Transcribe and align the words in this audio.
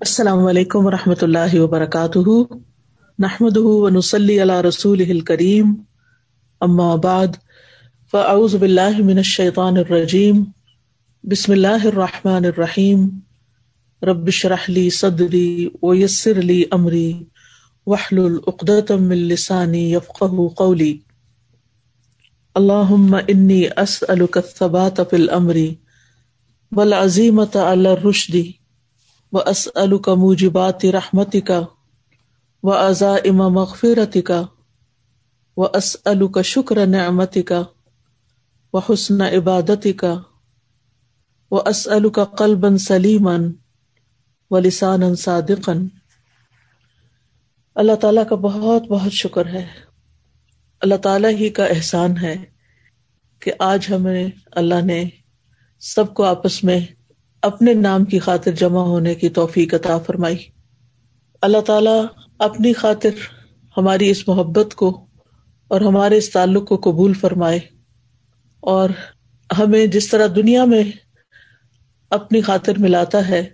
السلام 0.00 0.46
علیکم 0.46 0.86
و 0.86 0.90
رحمۃ 0.90 1.22
اللہ 1.22 1.54
وبرکاتہ۔ 1.54 2.54
نحمد 3.18 3.56
ونسلی 3.56 4.42
علی 4.42 4.68
رسول 4.68 5.20
کریم 5.20 5.74
اما 6.60 6.94
بعد، 6.94 7.26
فاعوذ 8.10 8.54
باللہ 8.54 8.98
من 8.98 9.16
الشیطان 9.16 9.76
الرجیم۔ 9.76 10.44
بسم 11.22 11.52
اللہ 11.52 11.84
الرحمٰن 11.84 12.44
الرحیم۔ 12.44 13.08
ربش 14.02 14.46
رحلی 14.46 14.90
صدری 14.90 15.68
ویسر 15.82 16.42
لی 16.42 16.64
امری۔ 16.70 17.12
وحل 17.86 18.18
العقدم 18.18 19.10
السانی 19.10 19.92
یفق 19.92 20.24
قولی۔ 20.56 20.98
اللہم 22.54 23.16
انی 23.28 23.66
اسألک 23.76 24.36
الثبات 24.36 24.96
فی 24.96 25.16
الامر 25.16 25.56
والعزیمت 26.72 27.56
علی 27.56 27.88
الرشدی۔ 27.88 28.59
و 29.32 29.38
اس 29.38 29.68
کا 30.04 30.14
موجبات 30.14 30.84
رحمتی 30.84 31.40
کا 31.40 31.60
و 32.62 32.72
ازا 32.72 33.14
اما 33.14 33.48
مغفرتی 33.48 34.22
کا 34.22 34.42
و 35.56 35.64
اس 35.64 35.96
کا 36.34 36.42
شکر 36.42 36.86
نعمتی 36.86 37.42
کا 37.42 37.62
و 38.72 38.78
حسن 38.78 39.20
عبادتی 39.20 39.92
کا 39.92 40.14
و 41.50 41.56
اس 41.56 41.88
کا 42.14 42.24
قلبا 42.24 42.78
سلیمن 42.78 43.52
و 44.50 44.58
لسان 44.58 45.14
صادقن 45.14 45.86
اللہ 47.74 47.94
تعالیٰ 47.94 48.28
کا 48.28 48.34
بہت 48.34 48.82
بہت 48.82 49.12
شکر 49.12 49.46
ہے۔ 49.46 49.66
اللہ 50.80 50.94
تعالیٰ 50.94 51.30
ہی 51.30 51.48
کا 51.48 51.64
احسان 51.64 52.16
ہے 52.16 52.36
کہ 53.40 53.52
آج 53.58 53.86
ہمیں 53.90 54.28
اللہ 54.52 54.80
نے 54.84 55.04
سب 55.80 56.14
کو 56.14 56.24
آپس 56.24 56.64
میں 56.64 56.80
اپنے 57.42 57.74
نام 57.74 58.04
کی 58.04 58.18
خاطر 58.18 58.50
جمع 58.50 58.80
ہونے 58.80 59.14
کی 59.14 59.28
توفیق 59.28 59.74
عطا 59.74 59.98
فرمائی۔ 59.98 60.36
اللہ 61.42 61.60
تعالیٰ 61.60 62.04
اپنی 62.38 62.72
خاطر 62.72 63.08
ہماری 63.76 64.10
اس 64.10 64.28
محبت 64.28 64.74
کو 64.74 65.06
اور 65.68 65.80
ہمارے 65.80 66.18
اس 66.18 66.30
تعلق 66.30 66.68
کو 66.68 66.76
قبول 66.76 67.14
فرمائے 67.14 67.58
اور 68.60 68.90
ہمیں 69.58 69.86
جس 69.86 70.08
طرح 70.08 70.26
دنیا 70.36 70.64
میں 70.64 70.82
اپنی 72.10 72.40
خاطر 72.40 72.72
ملاتا 72.78 73.28
ہے، 73.28 73.48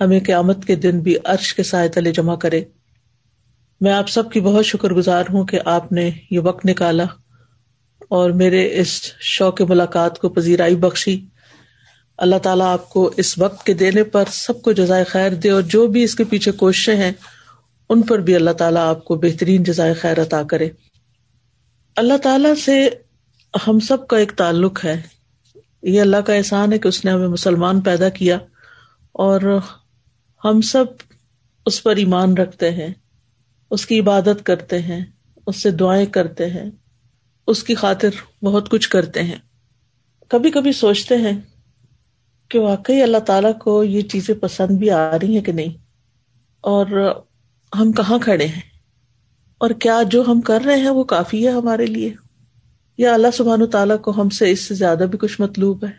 ہمیں 0.00 0.20
قیامت 0.20 0.64
کے 0.64 0.74
دن 0.74 1.00
بھی 1.00 1.16
عرش 1.24 1.54
کے 1.54 1.62
سائے 1.62 1.88
تلے 1.88 2.12
جمع 2.12 2.36
کرے۔ 2.36 2.64
میں 3.80 3.92
آپ 3.92 4.08
سب 4.08 4.32
کی 4.32 4.40
بہت 4.40 4.66
شکر 4.66 4.90
گزار 4.90 5.24
ہوں 5.32 5.44
کہ 5.44 5.58
آپ 5.64 5.92
نے 5.92 6.10
یہ 6.30 6.40
وقت 6.40 6.66
نکالا 6.66 7.04
اور 8.08 8.30
میرے 8.30 8.80
اس 8.80 9.00
شوق 9.20 9.60
ملاقات 9.60 10.18
کو 10.18 10.28
پذیرائی 10.28 10.76
بخشی۔ 10.76 11.26
اللہ 12.18 12.36
تعالیٰ 12.36 12.66
آپ 12.66 12.90
کو 12.90 13.10
اس 13.16 13.38
وقت 13.38 13.66
کے 13.66 13.74
دینے 13.74 14.04
پر 14.04 14.24
سب 14.32 14.62
کو 14.62 14.72
جزائے 14.72 15.04
خیر 15.04 15.34
دے 15.34 15.50
اور 15.50 15.62
جو 15.62 15.86
بھی 15.86 16.02
اس 16.02 16.14
کے 16.14 16.24
پیچھے 16.24 16.52
کوششیں 16.52 16.96
ہیں، 16.96 17.12
ان 17.88 18.02
پر 18.02 18.18
بھی 18.18 18.34
اللہ 18.34 18.50
تعالیٰ 18.50 18.82
آپ 18.82 19.04
کو 19.04 19.14
بہترین 19.14 19.62
جزائے 19.62 19.94
خیر 19.94 20.22
عطا 20.22 20.42
کرے۔ 20.42 20.68
اللہ 21.96 22.16
تعالیٰ 22.22 22.54
سے 22.54 22.88
ہم 23.66 23.80
سب 23.80 24.08
کا 24.08 24.18
ایک 24.18 24.32
تعلق 24.32 24.84
ہے۔ 24.84 25.02
یہ 25.82 26.00
اللہ 26.00 26.16
کا 26.16 26.34
احسان 26.34 26.72
ہے 26.72 26.78
کہ 26.78 26.88
اس 26.88 27.04
نے 27.04 27.10
ہمیں 27.10 27.28
مسلمان 27.28 27.80
پیدا 27.80 28.08
کیا 28.08 28.38
اور 29.12 29.60
ہم 30.44 30.60
سب 30.60 30.84
اس 31.66 31.82
پر 31.82 31.96
ایمان 31.96 32.36
رکھتے 32.36 32.70
ہیں، 32.70 32.94
اس 33.70 33.86
کی 33.86 34.00
عبادت 34.00 34.46
کرتے 34.46 34.78
ہیں، 34.78 35.04
اس 35.46 35.62
سے 35.62 35.70
دعائیں 35.70 36.06
کرتے 36.06 36.46
ہیں، 36.46 36.70
اس 37.46 37.64
کی 37.64 37.74
خاطر 37.74 38.44
بہت 38.44 38.68
کچھ 38.68 38.88
کرتے 38.88 39.22
ہیں۔ 39.22 39.38
کبھی 40.28 40.50
کبھی 40.50 40.72
سوچتے 40.72 41.16
ہیں 41.16 41.40
کہ 42.48 42.58
واقعی 42.58 43.02
اللہ 43.02 43.18
تعالیٰ 43.18 43.58
کو 43.58 43.84
یہ 43.84 44.00
چیزیں 44.00 44.34
پسند 44.34 44.78
بھی 44.78 44.90
آ 44.90 45.18
رہی 45.18 45.36
ہیں 45.36 45.44
کہ 45.44 45.52
نہیں؟ 45.52 45.76
اور 46.60 47.14
ہم 47.78 47.92
کہاں 47.92 48.18
کھڑے 48.18 48.46
ہیں؟ 48.46 48.62
اور 49.58 49.70
کیا 49.70 50.02
جو 50.10 50.24
ہم 50.28 50.40
کر 50.40 50.60
رہے 50.64 50.76
ہیں 50.76 50.88
وہ 50.88 51.04
کافی 51.04 51.46
ہے 51.46 51.52
ہمارے 51.52 51.86
لیے؟ 51.86 52.14
یا 52.98 53.14
اللہ 53.14 53.26
سبحان 53.32 53.70
تعالیٰ 53.70 54.00
کو 54.00 54.22
ہم 54.22 54.28
سے 54.28 54.50
اس 54.50 54.60
سے 54.60 54.74
زیادہ 54.74 55.04
بھی 55.10 55.18
کچھ 55.18 55.40
مطلوب 55.40 55.84
ہے؟ 55.84 55.90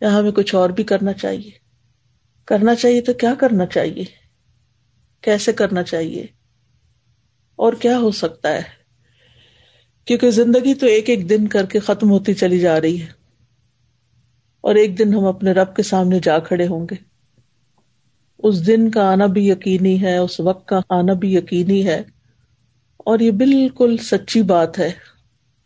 یا 0.00 0.18
ہمیں 0.18 0.30
کچھ 0.30 0.54
اور 0.54 0.70
بھی 0.70 0.84
کرنا 0.84 1.12
چاہیے؟ 1.12 1.50
کرنا 2.44 2.74
چاہیے 2.74 3.00
تو 3.00 3.12
کیا 3.12 3.34
کرنا 3.34 3.66
چاہیے؟ 3.66 4.04
کیسے 5.20 5.52
کرنا 5.52 5.82
چاہیے؟ 5.82 6.26
اور 7.56 7.72
کیا 7.72 7.98
ہو 7.98 8.10
سکتا 8.10 8.54
ہے؟ 8.54 8.62
کیونکہ 10.04 10.30
زندگی 10.30 10.74
تو 10.74 10.86
ایک 10.86 11.08
ایک 11.08 11.30
دن 11.30 11.48
کر 11.48 11.66
کے 11.66 11.78
ختم 11.78 12.10
ہوتی 12.10 12.34
چلی 12.34 12.58
جا 12.58 12.80
رہی 12.80 13.02
ہے۔ 13.02 13.17
اور 14.68 14.76
ایک 14.76 14.98
دن 14.98 15.14
ہم 15.14 15.24
اپنے 15.24 15.52
رب 15.52 15.76
کے 15.76 15.82
سامنے 15.82 16.18
جا 16.22 16.38
کھڑے 16.38 16.66
ہوں 16.66 16.86
گے۔ 16.90 16.94
اس 18.38 18.66
دن 18.66 18.90
کا 18.90 19.12
آنا 19.12 19.26
بھی 19.26 19.48
یقینی 19.48 20.02
ہے، 20.02 20.16
اس 20.16 20.40
وقت 20.40 20.68
کا 20.68 20.80
آنا 20.90 21.12
بھی 21.12 21.34
یقینی 21.34 21.86
ہے۔ 21.86 22.02
اور 22.98 23.18
یہ 23.18 23.30
بالکل 23.30 23.96
سچی 23.96 24.42
بات 24.42 24.78
ہے۔ 24.78 24.90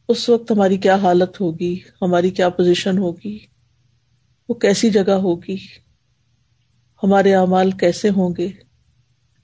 اس 0.08 0.28
وقت 0.28 0.50
ہماری 0.50 0.76
کیا 0.76 0.94
حالت 0.94 1.40
ہوگی، 1.40 1.80
ہماری 2.02 2.30
کیا 2.30 2.48
پوزیشن 2.48 2.98
ہوگی، 2.98 3.38
وہ 4.48 4.54
کیسی 4.54 4.90
جگہ 4.90 5.10
ہوگی، 5.10 5.56
ہمارے 7.02 7.34
اعمال 7.34 7.70
کیسے 7.70 8.08
ہوں 8.08 8.34
گے؟ 8.38 8.48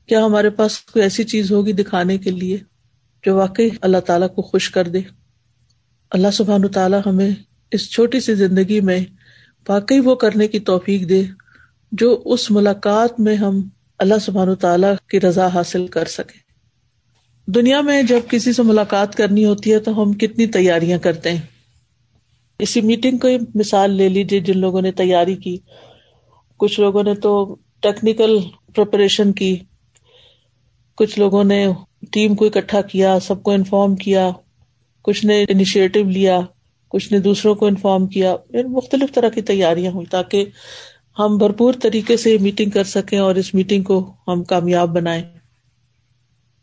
کیا 0.07 0.25
ہمارے 0.25 0.51
پاس 0.51 0.81
کوئی 0.81 1.03
ایسی 1.03 1.25
چیز 1.25 1.53
ہوگی 1.53 1.73
دکھانے 1.73 2.19
کے 2.19 2.31
لیے 2.31 2.59
جو 3.27 3.37
واقعی 3.37 3.69
اللہ 3.81 3.99
تعالیٰ 3.99 4.35
کو 4.35 4.43
خوش 4.43 4.71
کر 4.71 4.89
دے؟ 4.89 5.01
اللہ 6.11 6.29
سبحان 6.33 6.69
تعالیٰ 6.69 7.01
ہمیں 7.07 7.31
اس 7.71 7.91
چھوٹی 7.91 8.21
سی 8.21 8.35
زندگی 8.35 8.81
میں 8.81 9.01
واقعی 9.69 10.01
وہ 10.01 10.15
کرنے 10.15 10.49
کی 10.49 10.61
توفیق 10.61 11.09
دے 11.09 11.23
جو 11.93 12.23
اس 12.25 12.51
ملاقات 12.51 13.21
میں 13.21 13.37
ہم 13.37 13.69
اللہ 13.99 14.19
سبحان 14.23 14.55
تعالیٰ 14.55 14.95
کی 15.11 15.21
رضا 15.21 15.47
حاصل 15.47 15.87
کر 15.87 16.05
سکیں۔ 16.05 16.49
دنیا 17.51 17.81
میں 17.81 18.03
جب 18.03 18.21
کسی 18.31 18.53
سے 18.53 18.63
ملاقات 18.63 19.15
کرنی 19.15 19.45
ہوتی 19.45 19.73
ہے 19.73 19.79
تو 19.79 20.03
ہم 20.03 20.13
کتنی 20.13 20.47
تیاریاں 20.47 20.99
کرتے 20.99 21.31
ہیں۔ 21.33 21.41
اسی 22.59 22.81
میٹنگ 22.81 23.19
کو 23.19 23.29
مثال 23.55 23.91
لے 23.91 24.09
لیجیے 24.09 24.41
جن 24.41 24.59
لوگوں 24.59 24.83
نے 24.83 24.93
تیاری 24.93 25.37
کی۔ 25.37 25.59
کچھ 26.57 26.81
لوگوں 26.81 27.03
نے 27.03 27.15
تو 27.15 27.57
ٹیکنیکل 27.81 28.39
پریپریشن 28.75 29.33
کی۔ 29.33 29.57
کچھ 30.97 31.19
لوگوں 31.19 31.45
نے 31.45 31.67
ٹیم 32.13 32.35
کو 32.35 32.47
اکٹھا 32.47 32.81
کیا، 32.81 33.19
سب 33.21 33.43
کو 33.43 33.51
انفارم 33.51 33.97
کیا۔ 33.97 34.31
کچھ 35.03 35.27
نے 35.27 35.45
انیشیٹو 35.49 36.03
لیا۔ 36.03 36.41
کچھ 36.89 37.13
نے 37.13 37.19
دوسروں 37.19 37.55
کو 37.55 37.67
انفارم 37.67 38.07
کیا 38.07 38.37
یعنی 38.51 38.69
مختلف 38.69 39.15
طرح 39.15 39.29
کی 39.29 39.43
تیاریاں 39.43 39.93
ہوئی 39.93 40.07
تاکہ 40.07 40.45
ہم 41.19 41.37
بھرپور 41.37 41.75
طریقے 41.83 42.17
سے 42.17 42.39
میٹنگ 42.39 42.71
کر 42.71 42.85
سکیں 42.85 43.19
اور 43.19 43.35
اس 43.35 43.55
میٹنگ 43.55 43.83
کو 43.83 44.13
ہم 44.29 44.45
کامیاب 44.45 44.89
بنائیں۔ 44.89 45.23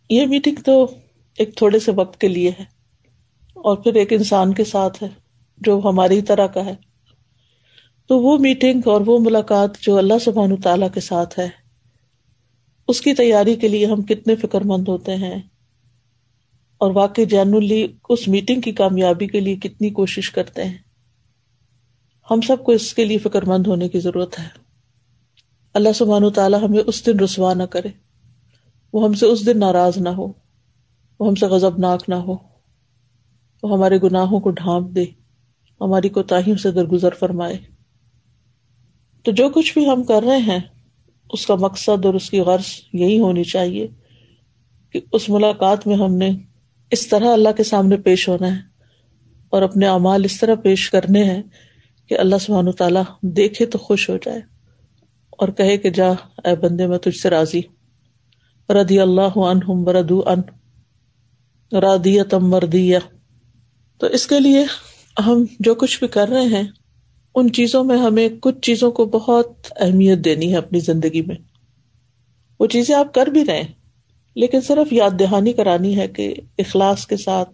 یہ 0.09 0.25
میٹنگ 0.25 0.56
تو 0.56 0.85
ایک 1.38 1.58
تھوڑے 1.58 1.80
سے 1.80 1.91
وقت 1.91 2.22
کے 2.22 2.28
لیے 2.28 2.50
ہے 2.50 2.64
اور 3.53 3.78
پھر 3.78 3.94
ایک 3.94 4.14
انسان 4.14 4.53
کے 4.53 4.64
ساتھ 4.64 5.03
ہے 5.03 5.08
جو 5.58 5.81
ہماری 5.85 6.22
طرح 6.22 6.47
کا 6.47 6.66
ہے۔ 6.66 6.75
تو 8.08 8.19
وہ 8.19 8.38
میٹنگ 8.38 8.81
اور 8.85 9.02
وہ 9.06 9.19
ملاقات 9.19 9.78
جو 9.81 9.97
اللہ 9.97 10.14
سبحان 10.22 10.56
تعالیٰ 10.56 10.88
کے 10.94 11.00
ساتھ 11.00 11.40
ہے، 11.40 11.50
اس 12.88 13.02
کی 13.02 13.14
تیاری 13.14 13.56
کے 13.56 13.68
لیے 13.68 13.85
ہم 13.85 14.02
کتنے 14.02 14.35
فکر 14.35 14.62
مند 14.62 14.88
ہوتے 14.88 15.16
ہیں۔ 15.16 15.41
اور 16.78 16.91
واقعی 16.96 17.25
جینولی 17.25 17.88
اس 18.09 18.28
میٹنگ 18.28 18.62
کی 18.62 18.72
کامیابی 18.72 19.28
کے 19.28 19.40
لیے 19.40 19.56
کتنی 19.56 19.90
کوشش 19.90 20.31
کرتے 20.31 20.63
ہیں۔ 20.63 20.78
ہم 22.31 22.41
سب 22.41 22.63
کو 22.63 22.72
اس 22.72 22.94
کے 22.94 23.06
لیے 23.06 23.18
فکر 23.18 23.46
مند 23.46 23.68
ہونے 23.68 23.90
کی 23.90 24.00
ضرورت 24.00 24.40
ہے۔ 24.40 24.47
اللہ 25.74 25.90
سبحان 25.96 26.30
تعالیٰ 26.30 26.62
ہمیں 26.62 26.80
اس 26.88 27.06
دن 27.06 27.19
رسوا 27.19 27.53
نہ 27.53 27.64
کرے۔ 27.64 27.88
وہ 28.94 29.03
ہم 29.03 29.14
سے 29.14 29.25
اس 29.25 29.46
دن 29.46 29.59
ناراض 29.59 29.97
نہ 29.97 30.09
ہو۔ 30.09 30.28
وہ 31.19 31.28
ہم 31.28 31.35
سے 31.35 31.46
غزب 31.46 31.78
ناک 31.78 32.03
نہ 32.08 32.16
ہو۔ 32.16 32.35
وہ 33.64 33.78
ہمارے 33.78 33.97
گناہوں 34.03 34.40
کو 34.40 34.50
ڈھانپ 34.50 34.96
دے۔ 34.96 35.06
ہماری 35.81 36.09
کوتاہیوں 36.09 36.58
سے 36.58 36.72
درگزر 36.72 37.14
فرمائے۔ 37.19 37.58
تو 39.24 39.31
جو 39.31 39.50
کچھ 39.50 39.74
بھی 39.74 39.90
ہم 39.90 40.03
کر 40.03 40.24
رہے 40.24 40.38
ہیں، 40.38 40.59
اس 41.34 41.46
کا 41.46 41.55
مقصد 41.55 42.05
اور 42.05 42.14
اس 42.14 42.29
کی 42.29 42.40
غرض 42.40 42.66
یہی 42.94 43.20
ہونی 43.20 43.44
چاہیے 43.44 43.88
کہ 44.90 45.02
اس 45.11 45.29
ملاقات 45.29 45.88
میں 45.88 45.96
ہم 45.96 46.16
نے 46.16 46.29
اس 46.91 47.08
طرح 47.08 47.34
اللہ 47.34 47.49
کے 47.58 47.64
سامنے 47.64 47.97
پیش 47.97 48.29
ہونا 48.29 48.55
ہے 48.55 48.61
اور 49.49 49.61
اپنے 49.61 49.87
اعمال 49.87 50.23
اس 50.23 50.40
طرح 50.40 50.55
پیش 50.55 50.90
کرنے 50.90 51.23
ہیں 51.23 51.43
کہ 52.09 52.20
اللہ 52.20 52.35
سبحانہ 52.41 52.70
تعالیٰ 52.70 53.03
دیکھے 53.22 53.66
تو 53.66 53.78
خوش 53.78 54.09
ہو 54.09 54.17
جائے 54.17 54.41
اور 55.32 55.47
کہے 55.47 55.78
کہ 55.78 55.90
جا، 55.90 56.11
اے 56.46 56.55
بندے، 56.55 56.87
میں 56.87 56.97
تجھ 56.97 57.17
سے 57.17 57.29
راضی۔ 57.29 57.61
ردی 58.70 58.99
اللہ 58.99 59.37
عنہم 59.37 59.84
بردو 59.84 60.23
ان 60.26 60.41
رادی 61.76 62.23
تم 62.23 62.49
مردیا 62.49 62.99
تو 63.97 64.08
اس 64.08 64.28
کے 64.28 64.40
لیے 64.40 64.66
ہم 65.26 65.46
جو 65.59 65.76
کچھ 65.76 65.99
بھی 65.99 66.08
کر 66.08 66.28
رہے 66.28 66.46
ہیں، 66.46 66.64
ان 67.35 67.52
چیزوں 67.52 67.84
میں 67.84 67.97
ہمیں 67.97 68.29
کچھ 68.41 68.59
چیزوں 68.61 68.91
کو 68.91 69.05
بہت 69.05 69.53
اہمیت 69.76 70.17
دینی 70.17 70.52
ہے 70.52 70.58
اپنی 70.58 70.79
زندگی 70.79 71.22
میں۔ 71.22 71.35
وہ 72.59 72.66
چیزیں 72.66 72.96
آپ 72.96 73.14
کر 73.14 73.28
بھی 73.28 73.46
رہے 73.46 73.58
ہیں۔ 73.58 73.84
لیکن 74.35 74.61
صرف 74.61 74.93
یاد 74.93 75.20
دہانی 75.20 75.53
کرانی 75.53 75.97
ہے 75.97 76.08
کہ 76.08 76.34
اخلاص 76.58 77.08
کے 77.08 77.17
ساتھ، 77.17 77.49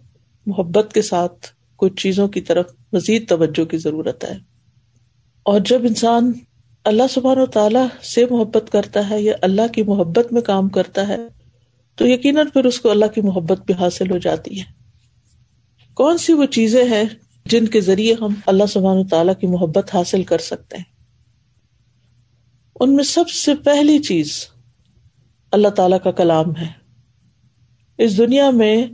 محبت 0.46 0.92
کے 0.92 1.02
ساتھ 1.02 1.46
کچھ 1.76 1.96
چیزوں 1.96 2.28
کی 2.28 2.40
طرف 2.40 2.72
مزید 2.92 3.28
توجہ 3.28 3.64
کی 3.64 3.76
ضرورت 3.76 4.24
ہے۔ 4.24 4.38
اور 5.42 5.60
جب 5.60 5.82
انسان 5.82 6.32
اللہ 6.84 7.02
سبحان 7.10 7.38
و 7.38 7.46
تعالیٰ 7.46 7.86
سے 8.02 8.24
محبت 8.30 8.72
کرتا 8.72 9.10
ہے 9.10 9.22
یا 9.22 9.32
اللہ 9.42 9.66
کی 9.72 9.82
محبت 9.82 10.32
میں 10.32 10.42
کام 10.42 10.68
کرتا 10.68 11.08
ہے، 11.08 11.16
تو 11.96 12.06
یقیناً 12.06 12.46
پھر 12.48 12.64
اس 12.64 12.80
کو 12.80 12.90
اللہ 12.90 13.06
کی 13.14 13.20
محبت 13.20 13.66
بھی 13.66 13.74
حاصل 13.74 14.10
ہو 14.10 14.18
جاتی 14.18 14.60
ہے۔ 14.60 14.64
کون 15.94 16.18
سی 16.18 16.32
وہ 16.32 16.44
چیزیں 16.44 16.84
ہیں 16.84 17.04
جن 17.46 17.66
کے 17.66 17.80
ذریعے 17.80 18.14
ہم 18.20 18.34
اللہ 18.46 18.66
سبحان 18.68 18.96
و 18.98 19.04
تعالیٰ 19.04 19.34
کی 19.40 19.46
محبت 19.46 19.94
حاصل 19.94 20.22
کر 20.22 20.38
سکتے 20.38 20.76
ہیں؟ 20.76 20.84
ان 22.80 22.96
میں 22.96 23.04
سب 23.04 23.28
سے 23.28 23.54
پہلی 23.54 23.98
چیز 23.98 24.46
اللہ 25.52 25.68
تعالی 25.68 25.96
کا 26.04 26.10
کلام 26.10 26.56
ہے۔ 26.56 26.68
اس 27.98 28.18
دنیا 28.18 28.50
میں 28.50 28.86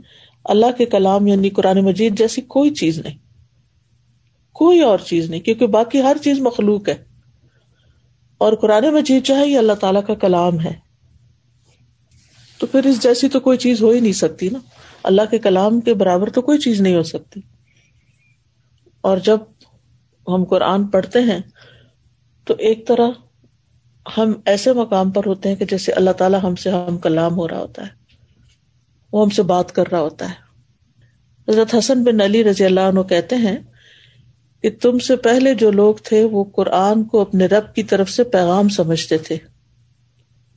اللہ 0.43 0.65
کے 0.77 0.85
کلام 0.85 1.27
یعنی 1.27 1.49
قرآن 1.49 1.79
مجید 1.85 2.17
جیسی 2.17 2.41
کوئی 2.41 2.69
چیز 2.69 2.99
نہیں۔ 2.99 3.17
کوئی 4.53 4.79
اور 4.79 4.99
چیز 4.99 5.29
نہیں، 5.29 5.41
کیونکہ 5.41 5.67
باقی 5.67 6.01
ہر 6.01 6.17
چیز 6.23 6.39
مخلوق 6.39 6.89
ہے۔ 6.89 7.03
اور 8.37 8.53
قرآن 8.53 8.83
مجید 8.93 9.25
جو 9.25 9.35
ہے، 9.35 9.47
یہ 9.47 9.57
اللہ 9.57 9.73
تعالیٰ 9.73 10.05
کا 10.05 10.13
کلام 10.13 10.59
ہے۔ 10.59 10.73
تو 12.59 12.67
پھر 12.67 12.85
اس 12.85 13.03
جیسی 13.03 13.29
تو 13.29 13.39
کوئی 13.39 13.57
چیز 13.57 13.81
ہو 13.81 13.89
ہی 13.89 13.99
نہیں 13.99 14.13
سکتی 14.13 14.49
نا۔ 14.49 14.59
اللہ 15.03 15.21
کے 15.31 15.39
کلام 15.39 15.81
کے 15.81 15.93
برابر 15.93 16.29
تو 16.29 16.41
کوئی 16.41 16.59
چیز 16.59 16.81
نہیں 16.81 16.95
ہو 16.95 17.03
سکتی۔ 17.03 17.39
اور 19.01 19.17
جب 19.17 19.37
ہم 20.27 20.43
قرآن 20.43 20.87
پڑھتے 20.87 21.19
ہیں، 21.19 21.39
تو 22.45 22.53
ایک 22.59 22.87
طرح 22.87 23.07
ہم 24.17 24.33
ایسے 24.45 24.73
مقام 24.73 25.11
پر 25.11 25.21
ہوتے 25.25 25.49
ہیں 25.49 25.55
کہ 25.55 25.65
جیسے 25.65 25.91
اللہ 25.91 26.09
تعالیٰ 26.09 26.39
ہم 26.43 26.55
سے 26.55 26.69
ہم 26.69 26.97
کلام 26.97 27.37
ہو 27.37 27.47
رہا 27.47 27.59
ہوتا 27.59 27.81
ہے۔ 27.81 27.87
وہ 29.13 29.23
ہم 29.23 29.29
سے 29.29 29.43
بات 29.43 29.71
کر 29.71 29.83
رہا 29.91 29.99
ہوتا 29.99 30.29
ہے۔ 30.29 30.49
حضرت 31.51 31.75
حسن 31.75 32.03
بن 32.03 32.21
علی 32.21 32.43
رضی 32.43 32.65
اللہ 32.65 32.79
عنہ 32.79 32.99
کہتے 32.99 33.35
ہیں 33.35 33.57
کہ 34.61 34.69
تم 34.81 34.99
سے 34.99 35.15
پہلے 35.15 35.53
جو 35.53 35.71
لوگ 35.71 35.95
تھے 36.03 36.23
وہ 36.23 36.43
قرآن 36.43 37.03
کو 37.03 37.21
اپنے 37.21 37.45
رب 37.45 37.75
کی 37.75 37.83
طرف 37.83 38.09
سے 38.09 38.23
پیغام 38.23 38.69
سمجھتے 38.69 39.17
تھے۔ 39.17 39.37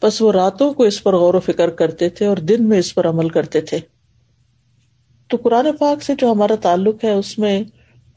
بس 0.02 0.22
وہ 0.22 0.32
راتوں 0.32 0.72
کو 0.72 0.82
اس 0.82 1.02
پر 1.02 1.14
غور 1.14 1.34
و 1.34 1.40
فکر 1.40 1.70
کرتے 1.70 2.08
تھے 2.08 2.26
اور 2.26 2.36
دن 2.36 2.68
میں 2.68 2.78
اس 2.78 2.94
پر 2.94 3.08
عمل 3.08 3.28
کرتے 3.28 3.60
تھے۔ 3.60 3.78
تو 5.28 5.36
قرآن 5.42 5.66
پاک 5.78 6.02
سے 6.02 6.12
جو 6.18 6.32
ہمارا 6.32 6.54
تعلق 6.54 7.04
ہے 7.04 7.12
اس 7.12 7.38
میں 7.38 7.62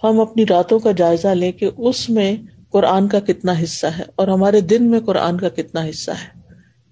ہم 0.04 0.20
اپنی 0.20 0.46
راتوں 0.50 0.80
کا 0.80 0.92
جائزہ 0.92 1.28
لے 1.28 1.52
کے 1.52 1.70
اس 1.78 2.10
میں 2.10 2.36
قرآن 2.76 3.08
کا 3.08 3.20
کتنا 3.20 3.54
حصہ 3.64 3.88
ہے 3.88 4.04
اور 4.16 4.28
ہمارے 4.28 4.62
دن 4.62 4.92
میں 4.92 5.00
قرآن 5.00 5.40
کا 5.40 5.50
کتنا 5.50 5.90
حصہ 5.90 6.12
ہے۔ 6.12 6.40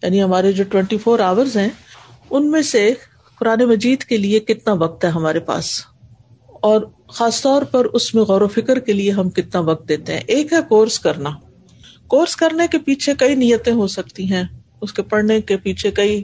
یعنی 0.03 0.23
ہمارے 0.23 0.51
جو 0.51 0.63
ٹوینٹی 0.63 0.97
فور 0.97 1.19
آورز 1.19 1.57
ہیں، 1.57 1.69
ان 2.29 2.51
میں 2.51 2.61
سے 2.61 2.93
قرآن 3.39 3.63
مجید 3.65 4.03
کے 4.03 4.17
لیے 4.17 4.39
کتنا 4.39 4.73
وقت 4.73 5.05
ہے 5.05 5.09
ہمارے 5.09 5.39
پاس۔ 5.39 5.85
اور 6.47 6.81
خاص 7.07 7.41
طور 7.41 7.61
پر 7.61 7.85
اس 7.85 8.15
میں 8.15 8.23
غور 8.23 8.41
و 8.41 8.47
فکر 8.47 8.79
کے 8.79 8.93
لیے 8.93 9.11
ہم 9.11 9.29
کتنا 9.29 9.61
وقت 9.61 9.89
دیتے 9.89 10.13
ہیں۔ 10.13 10.21
ایک 10.27 10.53
ہے 10.53 10.57
کورس 10.69 10.99
کرنا۔ 10.99 11.29
کورس 12.07 12.35
کرنے 12.35 12.67
کے 12.71 12.77
پیچھے 12.77 13.13
کئی 13.19 13.35
نیتیں 13.35 13.73
ہو 13.73 13.87
سکتی 13.87 14.33
ہیں۔ 14.33 14.43
اس 14.81 14.93
کے 14.93 15.01
پڑھنے 15.01 15.41
کے 15.41 15.57
پیچھے 15.57 15.91
کئی 15.91 16.23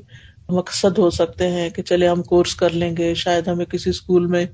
مقصد 0.50 0.98
ہو 0.98 1.10
سکتے 1.10 1.48
ہیں 1.48 1.70
کہ 1.70 1.82
چلے 1.82 2.08
ہم 2.08 2.24
کورس 2.24 2.56
کر 2.56 2.70
لیں 2.70 2.98
گے، 2.98 3.14
شاید 3.14 3.48
ہمیں 3.48 3.66
کسی 3.66 3.90
اسکول 3.90 4.26
میں 4.26 4.46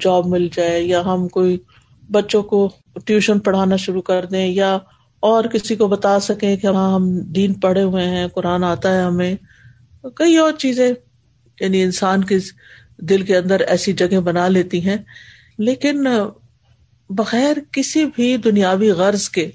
جاب 0.00 0.26
مل 0.26 0.48
جائے 0.52 0.82
یا 0.82 1.00
ہم 1.00 1.28
کوئی 1.28 1.58
بچوں 2.10 2.42
کو 2.42 2.70
ٹیوشن 3.06 3.38
پڑھانا 3.38 3.76
شروع 3.76 4.02
کر 4.02 4.24
دیں 4.24 4.46
یا 4.46 4.78
اور 5.20 5.44
کسی 5.44 5.76
کو 5.76 5.88
بتا 5.88 6.20
سکیں 6.20 6.56
کہ 6.56 6.66
ہاں 6.66 6.94
ہم 6.94 7.18
دین 7.18 7.54
پڑھے 7.54 7.82
ہوئے 7.82 8.04
ہیں، 8.04 8.28
قرآن 8.28 8.64
آتا 8.64 8.94
ہے 8.94 9.02
ہمیں۔ 9.02 9.34
کئی 10.14 10.36
اور 10.36 10.52
چیزیں 10.52 10.92
یعنی 11.60 11.82
انسان 11.82 12.24
کے 12.24 12.38
دل 12.98 13.22
کے 13.22 13.36
اندر 13.36 13.60
ایسی 13.60 13.92
جگہ 13.92 14.20
بنا 14.20 14.48
لیتی 14.48 14.88
ہیں۔ 14.88 14.96
لیکن 15.58 16.06
بغیر 17.10 17.56
کسی 17.72 18.04
بھی 18.04 18.36
دنیاوی 18.36 18.90
غرض 18.90 19.28
کے، 19.28 19.50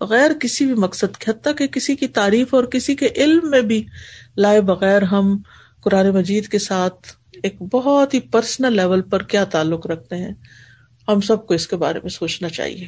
بغیر 0.00 0.30
کسی 0.40 0.66
بھی 0.66 0.74
مقصد 0.74 1.16
کے، 1.16 1.30
حتیٰ 1.30 1.52
کہ 1.56 1.66
کسی 1.66 1.96
کی 1.96 2.06
تعریف 2.08 2.54
اور 2.54 2.64
کسی 2.64 2.94
کے 2.94 3.08
علم 3.16 3.50
میں 3.50 3.60
بھی 3.60 3.84
لائے 4.36 4.60
بغیر 4.60 5.02
ہم 5.02 5.36
قرآن 5.80 6.10
مجید 6.10 6.48
کے 6.48 6.58
ساتھ 6.58 7.08
ایک 7.42 7.62
بہت 7.62 8.14
ہی 8.14 8.20
پرسنل 8.20 8.76
لیول 8.76 9.02
پر 9.02 9.22
کیا 9.22 9.44
تعلق 9.44 9.86
رکھتے 9.86 10.16
ہیں۔ 10.16 10.34
ہم 11.08 11.20
سب 11.20 11.46
کو 11.46 11.54
اس 11.54 11.66
کے 11.66 11.76
بارے 11.76 11.98
میں 12.02 12.10
سوچنا 12.10 12.48
چاہیے۔ 12.48 12.86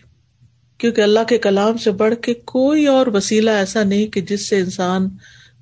کیونکہ 0.78 1.00
اللہ 1.00 1.20
کے 1.28 1.38
کلام 1.38 1.76
سے 1.76 1.90
بڑھ 1.90 2.14
کے 2.22 2.34
کوئی 2.34 2.86
اور 2.86 3.06
وسیلہ 3.06 3.50
ایسا 3.50 3.84
نہیں 3.84 4.06
کہ 4.06 4.20
جس 4.20 4.48
سے 4.48 4.58
انسان 4.58 5.08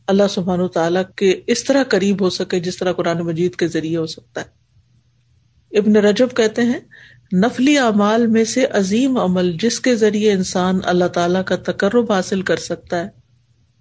اللہ 0.07 0.23
سبحان 0.31 0.61
و 0.61 0.69
تعالیٰ 0.69 1.03
کے 1.17 1.41
اس 1.47 1.65
طرح 1.65 1.83
قریب 1.83 2.23
ہو 2.23 2.31
سکے 2.31 2.61
جس 2.61 2.77
طرح 2.77 2.93
قرآن 2.93 3.19
مجید 3.19 3.55
کے 3.55 3.69
ذریعے 3.69 3.97
ہو 3.97 4.07
سکتا 4.07 4.41
ہے۔ 4.41 4.59
ابن 5.79 5.97
رجب 5.97 6.29
کہتے 6.37 6.63
ہیں، 6.63 6.81
نفلی 7.33 7.79
اعمال 7.79 8.27
میں 8.27 8.45
سے 8.45 8.67
عظیم 8.67 9.19
عمل 9.19 9.53
جس 9.53 9.81
کے 9.81 9.97
ذریعے 9.97 10.33
انسان 10.33 10.79
اللہ 10.85 11.05
تعالیٰ 11.05 11.45
کا 11.45 11.57
تقرب 11.57 12.13
حاصل 12.13 12.43
کر 12.43 12.57
سکتا 12.57 13.05
ہے، 13.05 13.09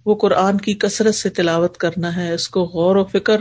وہ 0.06 0.14
قرآن 0.14 0.58
کی 0.58 0.74
کثرت 0.74 1.14
سے 1.14 1.28
تلاوت 1.28 1.76
کرنا 1.76 2.16
ہے، 2.16 2.34
اس 2.34 2.48
کو 2.48 2.64
غور 2.64 2.96
و 2.96 3.04
فکر، 3.04 3.40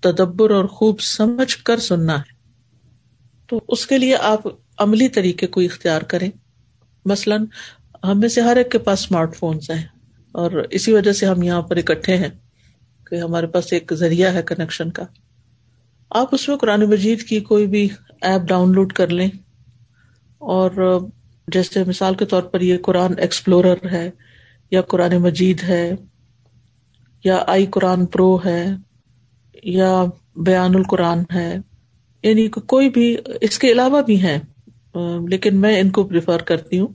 تدبر 0.00 0.50
اور 0.50 0.64
خوب 0.64 1.00
سمجھ 1.00 1.58
کر 1.64 1.78
سننا 1.78 2.18
ہے۔ 2.18 2.31
تو 3.52 3.60
اس 3.68 3.86
کے 3.86 3.98
لیے 3.98 4.16
آپ 4.16 4.40
عملی 4.78 5.08
طریقے 5.08 5.46
کو 5.46 5.60
اختیار 5.60 6.02
کریں۔ 6.02 6.30
مثلاً 7.04 7.44
ہمیں 8.04 8.28
سے 8.28 8.40
ہر 8.40 8.56
ایک 8.56 8.70
کے 8.70 8.78
پاس 8.78 9.04
اسمارٹ 9.04 9.36
فونس 9.36 9.70
ہیں 9.70 9.82
اور 10.32 10.64
اسی 10.70 10.92
وجہ 10.92 11.12
سے 11.12 11.26
ہم 11.26 11.42
یہاں 11.42 11.62
پر 11.62 11.76
اکٹھے 11.76 12.16
ہیں 12.16 12.28
کہ 13.06 13.14
ہمارے 13.14 13.46
پاس 13.46 13.72
ایک 13.72 13.92
ذریعہ 13.94 14.34
ہے 14.34 14.42
کنیکشن 14.42 14.90
کا۔ 14.90 15.02
آپ 16.10 16.28
اس 16.32 16.48
میں 16.48 16.56
قرآن 16.56 16.80
مجید 16.80 17.22
کی 17.22 17.40
کوئی 17.40 17.66
بھی 17.66 17.88
ایپ 18.20 18.42
ڈاؤن 18.42 18.72
لوڈ 18.72 18.92
کر 18.92 19.08
لیں۔ 19.08 19.28
اور 20.38 21.00
جیسے 21.48 21.84
مثال 21.84 22.14
کے 22.14 22.24
طور 22.24 22.42
پر 22.42 22.60
یہ 22.60 22.78
قرآن 22.78 23.18
ایکسپلورر 23.18 23.88
ہے 23.92 24.10
یا 24.70 24.82
قرآن 24.82 25.16
مجید 25.16 25.62
ہے 25.62 25.92
یا 27.24 27.44
آئی 27.46 27.66
قرآن 27.66 28.06
پرو 28.06 28.44
ہے 28.44 28.66
یا 29.62 30.04
بیان 30.36 30.74
القرآن 30.74 31.22
ہے۔ 31.34 31.58
یعنی 32.22 32.48
کوئی 32.48 32.90
بھی 32.90 33.16
اس 33.40 33.58
کے 33.58 33.72
علاوہ 33.72 34.02
بھی 34.02 34.22
ہیں 34.22 34.38
لیکن 35.28 35.56
میں 35.56 35.80
ان 35.80 35.90
کو 35.90 36.04
پریفر 36.04 36.38
کرتی 36.38 36.78
ہوں۔ 36.78 36.88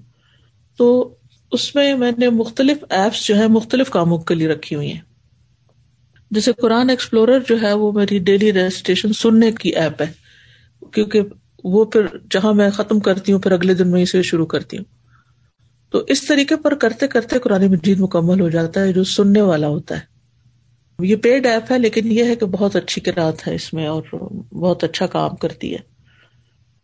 تو 0.78 1.16
اس 1.52 1.76
میں 1.76 1.94
میں 1.94 2.12
نے 2.18 2.30
مختلف 2.30 2.78
ایپس 2.90 3.28
جو 3.28 3.38
ہے 3.38 3.48
مختلف 3.48 3.90
کاموں 3.90 4.18
کے 4.18 4.36
لیے 4.36 4.48
رکھی 4.48 4.76
ہوئی 4.76 4.94
ہیں۔ 4.94 5.02
جیسے 6.32 6.52
قرآن 6.54 6.90
ایکسپلورر 6.90 7.40
جو 7.50 7.62
ہے، 7.62 7.74
وہ 7.74 7.92
میری 7.92 8.20
ڈیلی 8.20 8.54
رجسٹریشن 8.54 9.14
سننے 9.14 9.52
کی 9.52 9.70
ایپ 9.70 10.02
ہے۔ 10.02 10.12
کیونکہ 10.94 11.22
وہ 11.64 11.86
پھر 11.86 12.06
جہاں 12.32 12.54
میں 12.54 12.70
ختم 12.70 13.00
کرتی 13.00 13.32
ہوں، 13.32 13.40
پھر 13.40 13.52
اگلے 13.52 13.74
دن 13.74 13.92
میں 13.92 14.02
اسے 14.02 14.22
شروع 14.22 14.46
کرتی 14.46 14.78
ہوں۔ 14.78 14.86
تو 15.92 16.04
اس 16.08 16.28
طریقے 16.28 16.56
پر 16.56 16.76
کرتے 16.76 17.08
کرتے 17.08 17.40
قرآن 17.40 17.68
مجید 17.68 18.00
مکمل 18.00 18.42
ہو 18.42 18.50
جاتا 18.50 18.82
ہے، 18.82 18.94
جو 18.94 19.04
سننے 19.04 19.42
والا 19.42 19.68
ہوتا 19.68 19.96
ہے۔ 19.96 20.17
یہ 21.00 21.16
پیڈ 21.16 21.46
ایپ 21.46 21.72
ہے، 21.72 21.80
لیکن 21.80 22.12
یہ 22.12 22.24
ہے 22.24 22.36
کہ 22.36 22.46
بہت 22.46 22.76
اچھی 22.76 23.02
کراط 23.02 23.48
ہے 23.48 23.56
اس 23.56 23.74
میں 23.74 23.88
اور 23.88 24.02
بہت 24.54 24.84
اچھا 24.84 25.08
کام 25.08 25.36
کرتی 25.36 25.74
ہے۔ 25.74 25.80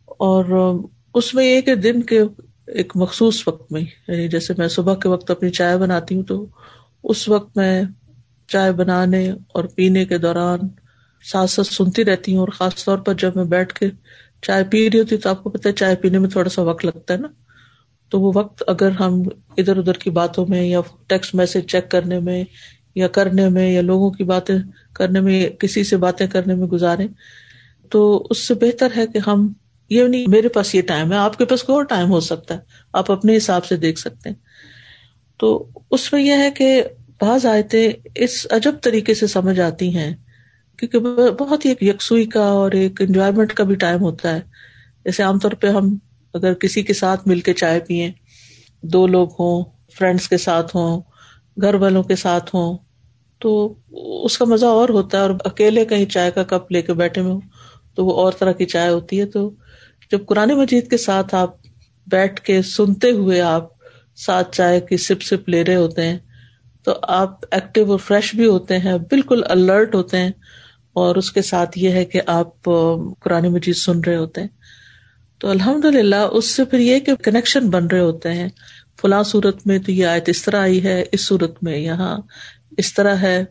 اور 0.06 0.44
اس 1.14 1.34
میں 1.34 1.44
یہ 1.44 1.60
کہ 1.60 1.74
دن 1.74 2.02
کے 2.02 2.20
ایک 2.66 2.92
مخصوص 2.94 3.48
وقت 3.48 3.72
میں 3.72 3.80
یعنی 4.08 4.28
جیسے 4.28 4.54
میں 4.58 4.68
صبح 4.68 4.94
کے 4.94 5.08
وقت 5.08 5.30
اپنی 5.30 5.50
چائے 5.50 5.76
بناتی 5.76 6.14
ہوں 6.14 6.22
تو 6.22 6.46
اس 7.04 7.28
وقت 7.28 7.56
میں 7.56 7.82
چائے 8.48 8.72
بنانے 8.72 9.30
اور 9.30 9.64
پینے 9.64 10.04
کے 10.04 10.18
دوران 10.18 10.58
ساتھ 11.24 11.50
ساتھ 11.50 11.68
سنتی 11.68 12.04
رہتی 12.04 12.32
ہوں 12.32 12.40
اور 12.40 12.48
خاص 12.48 12.84
طور 12.84 12.98
پر 12.98 13.14
جب 13.14 13.36
میں 13.36 13.44
بیٹھ 13.44 13.74
کے 13.74 13.86
چائے 14.42 14.64
پی 14.64 14.90
رہی 14.90 14.98
ہوتی 14.98 15.16
تو 15.16 15.28
آپ 15.28 15.42
کو 15.42 15.50
پتا 15.50 15.68
ہے 15.68 15.74
چائے 15.74 15.96
پینے 15.96 16.18
میں 16.18 16.30
تھوڑا 16.30 16.50
سا 16.50 16.62
وقت 16.62 16.84
لگتا 16.84 17.14
ہے 17.14 17.18
نا۔ 17.18 17.28
تو 18.08 18.20
وہ 18.20 18.32
وقت 18.34 18.62
اگر 18.66 18.90
ہم 18.90 19.22
ادھر 19.56 19.76
ادھر 19.76 19.92
کی 19.92 20.10
باتوں 20.10 20.46
میں 20.48 20.62
یا 20.62 20.80
ٹیکسٹ 21.06 21.34
میسج 21.34 21.66
چیک 21.66 21.90
کرنے 21.90 22.20
میں 22.20 22.44
یا 22.94 23.08
کرنے 23.08 23.48
میں 23.48 23.72
یا 23.72 23.80
لوگوں 23.80 24.10
کی 24.10 24.24
باتیں 24.24 24.54
کرنے 24.92 25.20
میں 25.20 25.48
کسی 25.48 25.84
سے 25.84 25.96
باتیں 25.96 26.26
کرنے 26.26 26.54
میں 26.54 26.66
گزارے 26.66 27.06
تو 27.90 28.26
اس 28.30 28.38
سے 28.38 28.54
بہتر 28.54 28.88
ہے 28.96 29.06
کہ 29.06 29.18
ہم، 29.26 29.52
یہ 29.90 30.04
نہیں، 30.04 30.24
میرے 30.28 30.48
پاس 30.48 30.74
یہ 30.74 30.82
ٹائم 30.82 31.12
ہے، 31.12 31.16
آپ 31.16 31.38
کے 31.38 31.44
پاس 31.44 31.62
کوئی 31.62 31.76
اور 31.76 31.84
ٹائم 31.84 32.10
ہو 32.10 32.20
سکتا 32.20 32.54
ہے، 32.54 32.58
آپ 32.92 33.10
اپنے 33.10 33.36
حساب 33.36 33.64
سے 33.64 33.76
دیکھ 33.76 33.98
سکتے 34.00 34.28
ہیں۔ 34.28 34.36
تو 35.38 35.68
اس 35.90 36.12
میں 36.12 36.22
یہ 36.22 36.32
ہے 36.32 36.50
کہ 36.50 36.82
بعض 37.20 37.46
آیتیں 37.46 37.92
اس 38.14 38.46
عجب 38.50 38.74
طریقے 38.82 39.14
سے 39.14 39.26
سمجھ 39.26 39.60
آتی 39.60 39.96
ہیں، 39.96 40.14
کیونکہ 40.76 40.98
بہت 41.38 41.64
ہی 41.64 41.70
ایک 41.70 41.82
یکسوئی 41.82 42.24
کا 42.24 42.44
اور 42.44 42.70
ایک 42.70 43.00
انجوائےمنٹ 43.00 43.52
کا 43.52 43.64
بھی 43.64 43.74
ٹائم 43.74 44.00
ہوتا 44.00 44.34
ہے۔ 44.34 44.40
جیسے 45.04 45.22
عام 45.22 45.38
طور 45.38 45.50
پہ 45.50 45.66
ہم 45.66 45.98
اگر 46.34 46.54
کسی 46.54 46.82
کے 46.82 46.92
ساتھ 46.92 47.28
مل 47.28 47.40
کے 47.40 47.52
چائے 47.52 47.80
پیئیں، 47.80 48.10
دو 48.82 49.06
لوگ 49.06 49.28
ہوں 49.32 49.64
فرینڈس 49.98 50.28
کے 50.28 50.36
ساتھ 50.36 50.76
ہوں، 50.76 51.00
گھر 51.60 51.74
والوں 51.74 52.02
کے 52.02 52.16
ساتھ 52.16 52.54
ہوں 52.54 52.78
تو 53.44 53.52
اس 54.24 54.38
کا 54.38 54.44
مزہ 54.44 54.66
اور 54.66 54.88
ہوتا 54.88 55.18
ہے 55.18 55.22
اور 55.22 55.30
اکیلے 55.44 55.84
کہیں 55.84 56.04
چائے 56.04 56.30
کا 56.30 56.42
کپ 56.42 56.72
لے 56.72 56.82
کے 56.82 56.92
بیٹھے 56.92 57.22
میں 57.22 57.34
تو 57.94 58.04
وہ 58.06 58.12
اور 58.12 58.32
طرح 58.38 58.52
کی 58.52 58.64
چائے 58.64 58.90
ہوتی 58.90 59.20
ہے 59.20 59.26
تو 59.26 59.50
جب 60.10 60.26
قرآن 60.26 60.50
مجید 60.50 60.90
کے 60.90 60.96
ساتھ 60.96 61.34
آپ 61.34 61.56
بیٹھ 62.06 62.40
کے 62.40 62.62
سنتے 62.62 63.10
ہوئے 63.10 63.40
آپ 63.40 63.68
ساتھ 64.16 64.56
چائے 64.56 64.80
کی 64.80 64.96
سپ 64.96 65.22
سپ 65.22 65.48
لے 65.48 65.64
رہے 65.64 65.76
ہوتے 65.76 66.06
ہیں 66.06 66.18
تو 66.84 66.94
آپ 67.02 67.44
ایکٹیو 67.50 67.90
اور 67.90 67.98
فریش 67.98 68.34
بھی 68.34 68.46
ہوتے 68.46 68.78
ہیں، 68.78 68.98
بالکل 69.10 69.42
الرٹ 69.48 69.94
ہوتے 69.94 70.18
ہیں 70.18 70.30
اور 70.92 71.16
اس 71.16 71.32
کے 71.32 71.42
ساتھ 71.42 71.78
یہ 71.78 71.90
ہے 71.90 72.04
کہ 72.04 72.20
آپ 72.26 72.62
قرآن 73.20 73.48
مجید 73.52 73.76
سن 73.76 74.00
رہے 74.00 74.16
ہوتے 74.16 74.40
ہیں۔ 74.40 74.48
تو 75.40 75.50
الحمد 75.50 75.84
للہ 75.84 76.24
اس 76.32 76.50
سے 76.50 76.64
پھر 76.64 76.78
یہ 76.78 76.98
کہ 76.98 77.14
کنیکشن 77.14 77.70
بن 77.70 77.86
رہے 77.86 78.00
ہوتے 78.00 78.32
ہیں۔ 78.32 78.48
فلاں 79.00 79.22
صورت 79.22 79.66
میں 79.66 79.78
تو 79.78 79.92
یہ 79.92 80.06
آیت 80.06 80.28
اس 80.28 80.42
طرح 80.42 80.60
آئی 80.60 80.84
ہے، 80.84 81.04
اس 81.12 81.26
صورت 81.28 81.62
میں 81.62 81.78
یہاں 81.78 82.16
اس 82.76 82.94
طرح 82.94 83.14
ہے۔ 83.16 83.44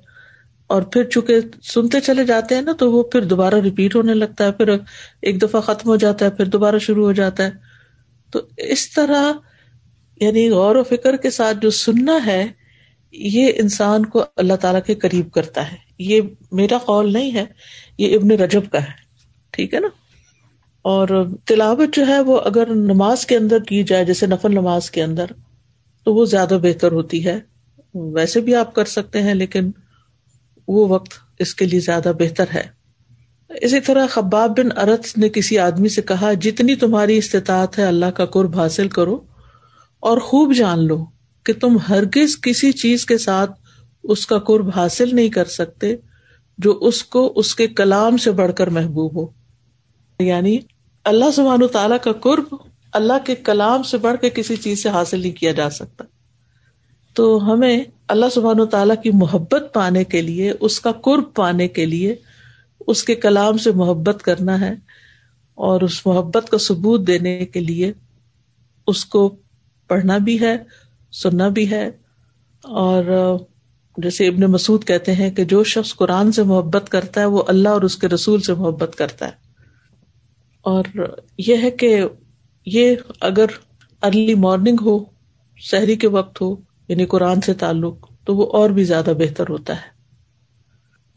اور 0.68 0.82
پھر 0.82 1.04
چونکہ 1.04 1.36
سنتے 1.64 2.00
چلے 2.00 2.26
جاتے 2.26 2.56
ہیں 2.56 2.62
نا، 2.62 2.72
تو 2.72 2.92
وہ 2.92 3.04
پھر 3.04 3.22
دوبارہ 3.22 3.56
ریپیٹ 3.56 3.96
ہونے 3.96 4.14
لگتا 4.14 4.46
ہے، 4.46 4.52
پھر 4.52 4.68
ایک 5.22 5.42
دفعہ 5.42 5.62
ختم 5.62 5.90
ہو 5.90 5.96
جاتا 5.96 6.26
ہے، 6.26 6.32
پھر 6.32 6.46
دوبارہ 6.46 6.80
شروع 6.80 7.06
ہو 7.06 7.12
جاتا 7.12 7.44
ہے۔ 7.44 7.52
تو 8.32 8.40
اس 8.58 8.94
طرح 8.94 9.32
یعنی 10.22 10.50
غور 10.50 10.76
و 10.76 10.84
فکر 10.84 11.18
کے 11.18 11.30
ساتھ 11.30 11.58
جو 11.62 11.70
سننا 11.70 12.26
ہے، 12.26 12.48
یہ 13.12 13.52
انسان 13.56 14.06
کو 14.06 14.24
اللہ 14.38 14.54
تعالیٰ 14.54 14.82
کے 14.86 14.96
قریب 14.96 15.32
کرتا 15.32 15.72
ہے۔ 15.72 15.78
یہ 16.00 16.22
میرا 16.52 16.78
قول 16.78 17.14
نہیں 17.14 17.34
ہے، 17.34 17.46
یہ 17.98 18.16
ابن 18.16 18.32
رجب 18.32 18.62
کا 18.72 18.82
ہے۔ 18.82 18.92
ٹھیک 19.52 19.74
ہے 19.74 19.80
نا؟ 19.80 19.88
اور 20.82 21.28
تلاوت 21.46 21.90
جو 21.94 22.08
ہے، 22.08 22.20
وہ 22.20 22.40
اگر 22.40 22.68
نماز 22.76 23.26
کے 23.26 23.38
اندر 23.38 23.60
کی 23.60 23.84
جائے، 23.84 24.06
جیسے 24.06 24.26
نفل 24.26 24.52
نماز 24.52 24.92
کے 24.92 25.04
اندر، 25.04 25.26
تو 26.04 26.16
وہ 26.16 26.26
زیادہ 26.26 26.58
بہتر 26.62 26.92
ہوتی 26.92 27.26
ہے۔ 27.26 27.40
ویسے 27.94 28.42
بھی 28.42 28.56
آپ 28.56 28.76
کر 28.76 28.86
سکتے 28.86 29.22
ہیں، 29.22 29.34
لیکن 29.34 29.72
وہ 30.68 30.88
وقت 30.88 31.12
اس 31.40 31.56
کے 31.56 31.66
لیے 31.66 31.80
زیادہ 31.80 32.12
بہتر 32.20 32.46
ہے۔ 32.54 32.64
اسی 33.62 33.80
طرح 33.80 34.08
خباب 34.08 34.58
بن 34.58 34.78
ارت 34.78 35.18
نے 35.18 35.30
کسی 35.30 35.60
آدمی 35.60 35.90
سے 35.90 36.02
کہا، 36.02 36.34
جتنی 36.34 36.76
تمہاری 36.76 37.18
استطاعت 37.18 37.80
ہے 37.80 37.84
اللہ 37.84 38.06
کا 38.06 38.26
قرب 38.26 38.60
حاصل 38.60 38.90
کرو 38.90 39.20
اور 40.00 40.18
خوب 40.18 40.54
جان 40.54 40.88
لو 40.88 41.06
کہ 41.46 41.54
تم 41.54 41.78
ہرگز 41.90 42.42
کسی 42.42 42.72
چیز 42.72 43.06
کے 43.06 43.18
ساتھ 43.18 43.52
اس 44.04 44.28
کا 44.28 44.40
قرب 44.40 44.70
حاصل 44.76 45.16
نہیں 45.16 45.30
کر 45.30 45.46
سکتے 45.46 45.96
جو 46.58 46.80
اس 46.82 47.04
کو 47.04 47.34
اس 47.36 47.56
کے 47.56 47.68
کلام 47.68 48.18
سے 48.18 48.32
بڑھ 48.32 48.52
کر 48.54 48.68
محبوب 48.68 49.16
ہو۔ 49.16 49.28
یعنی 50.20 50.58
اللہ 51.04 51.32
سبحان 51.32 51.68
تعالیٰ 51.68 51.98
کا 52.04 52.12
قرب 52.12 52.56
اللہ 52.94 53.14
کے 53.26 53.36
کلام 53.36 53.84
سے 53.84 53.98
بڑھ 53.98 54.18
کے 54.22 54.30
کسی 54.30 54.56
چیز 54.56 54.84
سے 54.84 54.90
حاصل 54.90 55.20
نہیں 55.20 55.32
کیا 55.32 55.52
جا 55.52 55.70
سکتا۔ 55.70 56.04
تو 57.14 57.54
ہمیں 57.54 57.84
اللہ 58.08 58.26
سبحان 58.32 58.60
و 58.60 58.66
تعالیٰ 58.66 58.96
کی 59.04 59.12
محبت 59.14 59.64
پانے 59.74 60.04
کے 60.04 60.22
لیے، 60.22 60.54
اس 60.60 60.80
کا 60.80 60.92
قرب 60.92 61.24
پانے 61.36 61.68
کے 61.68 61.86
لیے 61.86 62.16
اس 62.88 63.04
کے 63.04 63.16
کلام 63.16 63.58
سے 63.58 63.72
محبت 63.72 64.22
کرنا 64.22 64.62
ہے 64.62 64.74
اور 65.56 65.82
اس 65.82 66.06
محبت 66.06 66.50
کا 66.50 66.58
ثبوت 66.58 67.08
دینے 67.08 67.46
کے 67.46 67.60
لیے 67.60 67.94
اس 68.88 69.06
کو 69.06 69.36
پڑھنا 69.88 70.18
بھی 70.18 70.40
ہے، 70.40 70.58
سننا 71.12 71.48
بھی 71.48 71.72
ہے۔ 71.72 71.90
اور 72.64 73.04
جیسے 73.98 74.28
ابن 74.28 74.42
مسعود 74.42 74.84
کہتے 74.84 75.14
ہیں 75.14 75.32
کہ 75.32 75.44
جو 75.44 75.64
شخص 75.64 75.96
قرآن 75.96 76.32
سے 76.32 76.44
محبت 76.44 76.90
کرتا 76.90 77.22
ہے، 77.22 77.26
وہ 77.26 77.44
اللہ 77.48 77.70
اور 77.70 77.82
اس 77.82 77.98
کے 77.98 78.08
رسول 78.08 78.42
سے 78.42 78.54
محبت 78.54 78.96
کرتا 78.98 79.26
ہے۔ 79.26 79.32
اور 80.62 80.84
یہ 81.38 81.56
ہے 81.64 81.72
کہ 81.72 82.06
یہ 82.66 82.96
اگر 83.22 83.46
ارلی 84.02 84.36
مارننگ 84.36 84.78
ہو 84.82 85.00
شہری 85.58 85.96
کے 85.96 86.08
وقت 86.08 86.42
ہو 86.42 86.73
یعنی 86.94 87.06
قرآن 87.06 87.42
سے 87.42 87.54
تعلق، 87.54 88.12
تو 88.26 88.36
وہ 88.36 88.52
اور 88.52 88.70
بھی 88.70 88.84
زیادہ 88.84 89.12
بہتر 89.18 89.44
ہوتا 89.50 89.76
ہے۔ 89.76 89.94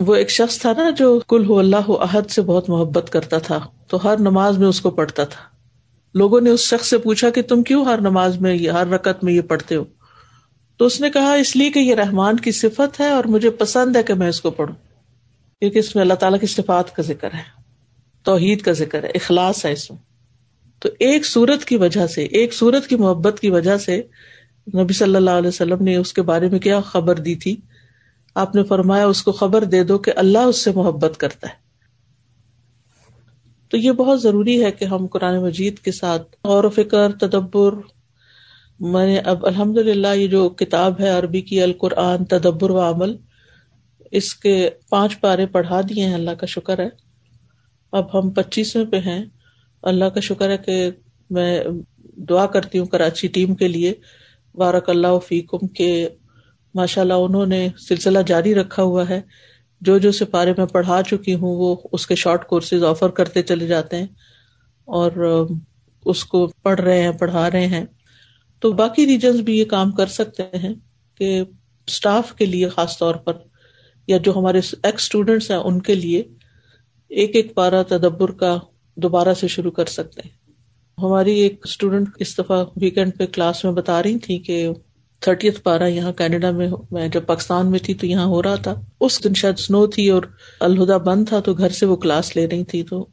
وہ 0.00 0.14
ایک 0.14 0.30
شخص 0.30 0.58
تھا 0.58 0.72
نا 0.76 0.90
جو 0.90 1.20
کل 1.28 1.46
ہو 1.46 1.58
اللہ 1.58 1.90
عہد 1.90 2.30
سے 2.30 2.42
بہت 2.42 2.70
محبت 2.70 3.10
کرتا 3.10 3.38
تھا، 3.38 3.60
تو 3.88 4.04
ہر 4.04 4.20
نماز 4.20 4.58
میں 4.58 4.68
اس 4.68 4.80
کو 4.80 4.90
پڑھتا 4.90 5.24
تھا۔ 5.24 5.42
لوگوں 6.14 6.40
نے 6.40 6.50
اس 6.50 6.60
شخص 6.60 6.88
سے 6.88 6.98
پوچھا 6.98 7.30
کہ 7.30 7.42
تم 7.42 7.62
کیوں 7.62 7.84
ہر 7.84 8.00
نماز 8.00 8.40
میں، 8.40 8.58
ہر 8.58 8.86
رکت 8.86 9.24
میں 9.24 9.32
یہ 9.32 9.40
پڑھتے 9.40 9.76
ہو؟ 9.76 9.84
تو 10.76 10.84
اس 10.84 11.00
نے 11.00 11.10
کہا، 11.10 11.34
اس 11.34 11.56
لیے 11.56 11.70
کہ 11.70 11.78
یہ 11.78 11.94
رحمان 11.94 12.36
کی 12.36 12.52
صفت 12.52 13.00
ہے 13.00 13.08
اور 13.08 13.24
مجھے 13.24 13.50
پسند 13.50 13.96
ہے 13.96 14.02
کہ 14.02 14.14
میں 14.14 14.28
اس 14.28 14.40
کو 14.40 14.50
پڑھوں۔ 14.50 14.74
کیونکہ 15.60 15.78
اس 15.78 15.94
میں 15.94 16.02
اللہ 16.02 16.14
تعالیٰ 16.14 16.40
کی 16.40 16.46
صفات 16.46 16.96
کا 16.96 17.02
ذکر 17.02 17.34
ہے، 17.34 17.42
توحید 18.22 18.62
کا 18.62 18.72
ذکر 18.72 19.02
ہے، 19.02 19.08
اخلاص 19.08 19.64
ہے 19.64 19.72
اس 19.72 19.90
میں۔ 19.90 19.98
تو 20.78 20.88
ایک 20.98 21.26
سورت 21.26 21.64
کی 21.64 21.76
وجہ 21.76 22.06
سے، 22.06 22.24
ایک 22.24 22.52
سورت 22.52 22.86
کی 22.86 22.96
محبت 22.96 23.40
کی 23.40 23.50
وجہ 23.50 23.76
سے 23.76 24.02
نبی 24.74 24.92
صلی 24.92 25.16
اللہ 25.16 25.30
علیہ 25.30 25.48
وسلم 25.48 25.84
نے 25.84 25.96
اس 25.96 26.12
کے 26.12 26.22
بارے 26.22 26.48
میں 26.48 26.58
کیا 26.58 26.80
خبر 26.80 27.16
دی 27.16 27.34
تھی؟ 27.34 27.56
آپ 28.34 28.54
نے 28.54 28.64
فرمایا، 28.64 29.06
اس 29.06 29.22
کو 29.22 29.32
خبر 29.32 29.64
دے 29.64 29.84
دو 29.84 29.98
کہ 29.98 30.12
اللہ 30.16 30.38
اس 30.38 30.64
سے 30.64 30.70
محبت 30.74 31.16
کرتا 31.16 31.48
ہے۔ 31.48 31.52
تو 33.68 33.76
یہ 33.76 33.92
بہت 33.92 34.22
ضروری 34.22 34.64
ہے 34.64 34.72
کہ 34.72 34.84
ہم 34.84 35.06
قرآن 35.06 35.42
مجید 35.42 35.78
کے 35.78 35.92
ساتھ 35.92 36.36
غور 36.44 36.64
و 36.64 36.70
فکر، 36.70 37.12
تدبر، 37.12 37.74
میں 38.80 39.06
نے 39.06 39.18
اب 39.18 39.46
الحمد 39.46 39.78
للہ 39.78 40.06
یہ 40.06 40.26
جو 40.26 40.48
کتاب 40.48 41.00
ہے 41.00 41.08
عربی 41.08 41.40
کی 41.40 41.62
القرآن 41.62 42.24
تدبر 42.24 42.70
و 42.70 42.80
عمل، 42.80 43.16
اس 44.10 44.34
کے 44.34 44.70
پانچ 44.88 45.20
پارے 45.20 45.46
پڑھا 45.46 45.80
دیے 45.80 46.06
ہیں، 46.06 46.14
اللہ 46.14 46.30
کا 46.30 46.46
شکر 46.46 46.78
ہے۔ 46.78 46.88
اب 47.92 48.18
ہم 48.18 48.30
پچیسویں 48.30 48.84
پہ 48.84 48.96
ہیں۔ 48.96 49.24
اللہ 49.82 50.04
کا 50.04 50.20
شکر 50.20 50.50
ہے 50.50 50.56
کہ 50.56 50.90
میں 51.30 51.64
دعا 52.16 52.46
کرتی 52.46 52.78
ہوں 52.78 52.86
کراچی 52.86 53.28
ٹیم 53.28 53.54
کے 53.54 53.68
لیے۔ 53.68 53.94
بارک 54.56 54.90
اللہ 54.90 55.18
فیکم 55.28 55.66
کے، 55.66 56.08
ماشاء 56.74 57.02
اللہ 57.02 57.14
انہوں 57.14 57.46
نے 57.46 57.68
سلسلہ 57.88 58.18
جاری 58.26 58.54
رکھا 58.54 58.82
ہوا 58.82 59.08
ہے۔ 59.08 59.20
جو 59.80 59.98
جو 59.98 60.12
سپارے 60.12 60.52
میں 60.58 60.66
پڑھا 60.66 61.02
چکی 61.10 61.34
ہوں، 61.34 61.56
وہ 61.56 61.76
اس 61.92 62.06
کے 62.06 62.14
شارٹ 62.14 62.46
کورسز 62.46 62.84
آفر 62.84 63.08
کرتے 63.08 63.42
چلے 63.42 63.66
جاتے 63.66 63.96
ہیں 63.96 64.06
اور 64.84 65.10
اس 66.04 66.24
کو 66.24 66.46
پڑھ 66.46 66.80
رہے 66.80 67.02
ہیں، 67.02 67.12
پڑھا 67.12 67.50
رہے 67.50 67.66
ہیں۔ 67.66 67.84
تو 68.60 68.72
باقی 68.72 69.06
ریجنس 69.06 69.40
بھی 69.40 69.58
یہ 69.58 69.64
کام 69.64 69.92
کر 69.92 70.06
سکتے 70.06 70.42
ہیں 70.56 70.74
کہ 71.14 71.42
اسٹاف 71.86 72.32
کے 72.32 72.46
لیے 72.46 72.68
خاص 72.68 72.98
طور 72.98 73.14
پر، 73.14 73.32
یا 74.06 74.16
جو 74.16 74.36
ہمارے 74.36 74.58
ایکس 74.58 75.02
اسٹوڈینٹس 75.02 75.50
ہیں، 75.50 75.58
ان 75.58 75.80
کے 75.80 75.94
لیے 75.94 76.22
ایک 77.08 77.36
ایک 77.36 77.54
پارا 77.54 77.82
تدبر 77.82 78.30
کا 78.30 78.58
دوبارہ 78.96 79.34
سے 79.34 79.48
شروع 79.48 79.70
کر 79.70 79.86
سکتے 79.86 80.20
ہیں۔ 80.24 80.45
ہماری 81.02 81.40
ایک 81.40 81.60
اسٹوڈینٹ 81.64 82.08
اس 82.18 82.38
دفعہ 82.38 82.64
ویکینڈ 82.76 83.16
پہ 83.18 83.26
کلاس 83.26 83.64
میں 83.64 83.72
بتا 83.72 84.02
رہی 84.02 84.18
تھی 84.18 84.38
کہ 84.38 84.68
تھرٹیتھ 85.20 85.60
پارا 85.62 85.86
یہاں 85.86 86.12
کینیڈا 86.12 86.50
میں 86.50 86.68
میں 86.90 87.08
جب 87.08 87.26
پاکستان 87.26 87.70
میں 87.70 87.78
تھی 87.78 87.94
تو 87.94 88.06
یہاں 88.06 88.26
ہو 88.26 88.42
رہا 88.42 88.54
تھا۔ 88.54 88.74
اس 89.00 89.24
دن 89.24 89.34
شاید 89.34 89.58
سنو 89.58 89.86
تھی 89.86 90.08
اور 90.08 90.22
الہدا 90.60 90.96
بند 90.96 91.28
تھا 91.28 91.40
تو 91.40 91.54
گھر 91.54 91.68
سے 91.68 91.86
وہ 91.86 91.96
کلاس 91.96 92.36
لے 92.36 92.46
رہی 92.46 92.64
تھی 92.64 92.82
تو 92.82 93.06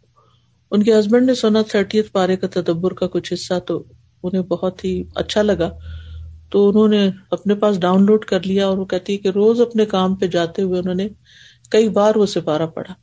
ان 0.71 0.83
کے 0.83 0.99
ہسبینڈ 0.99 1.25
نے 1.25 1.33
سنا 1.33 1.61
تھرٹیتھ 1.61 2.11
پارے 2.11 2.37
کا 2.37 2.47
تدبر 2.53 2.93
کا 2.93 3.07
کچھ 3.07 3.33
حصہ 3.33 3.59
تو 3.59 3.83
انہیں 4.23 4.41
بہت 4.41 4.85
ہی 4.85 5.03
اچھا 5.15 5.41
لگا۔ 5.41 5.69
تو 6.51 6.69
انہوں 6.69 6.87
نے 6.87 7.09
اپنے 7.31 7.55
پاس 7.55 7.79
ڈاؤن 7.79 8.05
لوڈ 8.05 8.25
کر 8.25 8.43
لیا 8.43 8.67
اور 8.67 8.77
وہ 8.77 8.85
کہتی 8.85 9.13
ہے 9.13 9.17
کہ 9.17 9.27
روز 9.27 9.61
اپنے 9.61 9.85
کام 9.85 10.15
پہ 10.15 10.27
جاتے 10.27 10.61
ہوئے 10.61 10.79
انہوں 10.79 10.95
نے 10.95 11.07
کئی 11.69 11.89
بار 11.89 12.15
وہ 12.15 12.25
سپارہ 12.25 12.67
پڑھا۔ 12.67 12.93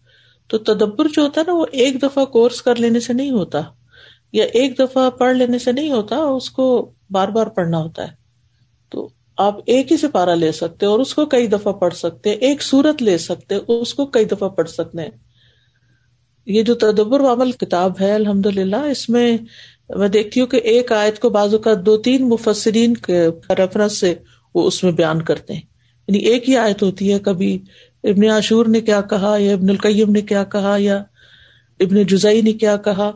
تو 0.49 0.59
تدبر 0.59 1.09
جو 1.09 1.23
ہوتا 1.23 1.41
ہے 1.41 1.45
نا 1.47 1.55
وہ 1.55 1.67
ایک 1.73 2.03
دفعہ 2.03 2.25
کورس 2.25 2.63
کر 2.63 2.77
لینے 2.77 3.01
سے 3.01 3.13
نہیں 3.13 3.31
ہوتا۔ 3.31 3.61
یا 4.33 4.45
ایک 4.53 4.79
دفعہ 4.79 5.11
پڑھ 5.11 5.37
لینے 5.37 5.59
سے 5.59 5.73
نہیں 5.73 5.91
ہوتا، 5.91 6.17
اس 6.17 6.51
کو 6.51 6.91
بار 7.11 7.29
بار 7.29 7.47
پڑھنا 7.47 7.79
ہوتا 7.79 8.03
ہے۔ 8.03 8.13
تو 8.91 9.09
آپ 9.39 9.59
ایک 9.67 9.93
ہی 9.93 9.97
سپارہ 9.97 10.31
لے 10.31 10.53
سکتے 10.53 10.87
اور 10.87 10.99
اس 10.99 11.15
کو 11.15 11.27
کئی 11.27 11.47
دفعہ 11.47 11.73
پڑھ 11.73 11.95
سکتے 11.95 12.31
ایک 12.31 12.63
سورت 12.63 13.03
لے 13.03 13.19
سکتے 13.19 13.55
اس 13.69 13.95
کو 13.95 14.07
کئی 14.07 14.25
دفعہ 14.25 14.49
پڑھ 14.49 14.69
سکتے 14.69 15.03
ہیں۔ 15.03 15.11
یہ 16.47 16.63
جو 16.63 16.75
تدبر 16.75 17.21
وامل 17.21 17.53
کتاب 17.53 18.01
ہے 18.01 18.15
الحمد 18.15 18.47
للہ 18.47 18.77
اس 18.77 19.09
میں 19.09 19.39
میں 19.97 20.09
دیکھتی 20.09 20.41
ہوں 20.41 20.47
کہ 20.47 20.57
ایک 20.57 20.93
آیت 20.93 21.21
کو 21.21 21.31
بازو 21.31 21.59
کا 21.59 21.71
دو 21.87 21.97
تین 21.97 22.29
مفسرین 22.29 22.95
کے 22.95 23.27
ریفرنس 23.51 23.99
سے 23.99 24.15
وہ 24.55 24.67
اس 24.67 24.85
میں 24.85 24.93
بیان 24.93 25.23
کرتے 25.23 25.53
ہیں۔ 25.53 25.61
یعنی 26.09 26.19
ایک 26.19 26.49
ہی 26.49 26.57
آیت 26.57 26.83
ہوتی 26.83 27.13
ہے، 27.13 27.19
کبھی 27.19 27.63
ابن 28.05 28.31
عاشور 28.31 28.67
نے 28.67 28.81
کیا 28.81 29.01
کہا 29.01 29.37
یا 29.39 29.53
ابن 29.53 29.71
القیم 29.71 30.11
نے 30.11 30.21
کیا 30.21 30.45
کہا 30.45 30.77
یا 30.79 30.97
ابن 31.81 32.03
جزئی 32.03 32.43
نے 32.43 32.53
کیا 32.53 32.77
کہا۔ 32.77 33.11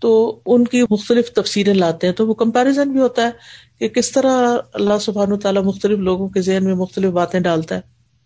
تو 0.00 0.40
ان 0.46 0.64
کی 0.64 0.82
مختلف 0.90 1.32
تفصیلیں 1.32 1.74
لاتے 1.74 2.06
ہیں 2.06 2.14
تو 2.14 2.26
وہ 2.26 2.34
کمپیرزن 2.34 2.92
بھی 2.92 3.00
ہوتا 3.00 3.22
ہے 3.22 3.30
کہ 3.78 3.88
کس 3.88 4.12
طرح 4.12 4.56
اللہ 4.72 4.98
سبحان 5.00 5.32
و 5.32 5.36
تعالیٰ 5.36 5.62
مختلف 5.62 5.98
لوگوں 5.98 6.28
کے 6.28 6.40
ذہن 6.40 6.64
میں 6.64 6.74
مختلف 6.74 7.12
باتیں 7.12 7.40
ڈالتا 7.40 7.74
ہے۔ 7.74 7.80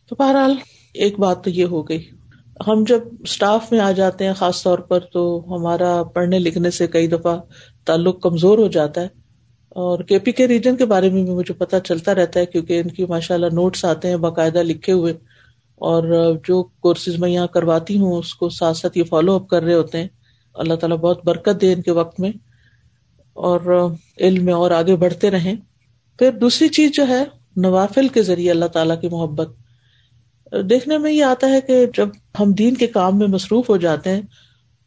تو 0.08 0.16
بہرحال 0.18 0.54
ایک 0.94 1.18
بات 1.18 1.44
تو 1.44 1.50
یہ 1.50 1.64
ہو 1.64 1.88
گئی۔ 1.88 2.02
ہم 2.66 2.84
جب 2.88 3.00
اسٹاف 3.20 3.72
میں 3.72 3.80
آ 3.80 3.92
جاتے 3.92 4.26
ہیں 4.26 4.32
خاص 4.32 4.62
طور 4.62 4.78
پر 4.78 5.00
تو 5.00 5.44
ہمارا 5.48 6.02
پڑھنے 6.02 6.38
لکھنے 6.38 6.70
سے 6.70 6.86
کئی 6.86 7.06
دفعہ 7.06 7.38
تعلق 7.84 8.22
کمزور 8.22 8.58
ہو 8.58 8.68
جاتا 8.68 9.00
ہے۔ 9.00 9.08
اور 9.68 9.98
کے 9.98 10.18
پی 10.18 10.32
کے 10.32 10.48
ریجن 10.48 10.76
کے 10.76 10.84
بارے 10.84 11.10
میں 11.10 11.22
بھی 11.22 11.32
مجھے 11.32 11.54
پتا 11.54 11.80
چلتا 11.80 12.14
رہتا 12.14 12.40
ہے 12.40 12.46
کیونکہ 12.46 12.78
ان 12.80 12.88
کی 12.88 13.04
ماشاء 13.04 13.34
اللہ 13.34 13.46
نوٹس 13.52 13.84
آتے 13.84 14.08
ہیں 14.08 14.16
باقاعدہ 14.16 14.58
لکھے 14.58 14.92
ہوئے۔ 14.92 15.12
اور 15.76 16.32
جو 16.48 16.62
کورسز 16.62 17.18
میں 17.18 17.30
یہاں 17.30 17.46
کرواتی 17.46 17.98
ہوں 17.98 18.12
اس 18.12 18.34
کو 18.34 18.48
ساتھ 18.48 18.76
ساتھ 18.76 18.98
یہ 18.98 19.04
فالو 19.04 19.34
اپ 19.34 19.48
کر 19.48 19.62
رہے 19.62 19.74
ہوتے 19.74 19.98
ہیں۔ 19.98 20.08
اللہ 20.54 20.74
تعالیٰ 20.74 20.96
بہت 20.96 21.24
برکت 21.24 21.60
دے 21.60 21.72
ان 21.72 21.82
کے 21.82 21.90
وقت 21.90 22.20
میں 22.20 22.30
اور 23.32 23.88
علم 24.20 24.44
میں 24.44 24.52
اور 24.52 24.70
آگے 24.70 24.96
بڑھتے 24.96 25.30
رہیں۔ 25.30 25.54
پھر 26.18 26.30
دوسری 26.32 26.68
چیز 26.68 26.90
جو 26.92 27.08
ہے، 27.08 27.24
نوافل 27.56 28.08
کے 28.08 28.22
ذریعے 28.22 28.50
اللہ 28.50 28.64
تعالیٰ 28.64 29.00
کی 29.00 29.08
محبت۔ 29.08 29.48
دیکھنے 30.70 30.98
میں 30.98 31.12
یہ 31.12 31.24
آتا 31.24 31.46
ہے 31.46 31.60
کہ 31.60 31.86
جب 31.96 32.08
ہم 32.40 32.52
دین 32.52 32.74
کے 32.74 32.86
کام 32.86 33.18
میں 33.18 33.26
مصروف 33.26 33.70
ہو 33.70 33.76
جاتے 33.76 34.10
ہیں، 34.10 34.22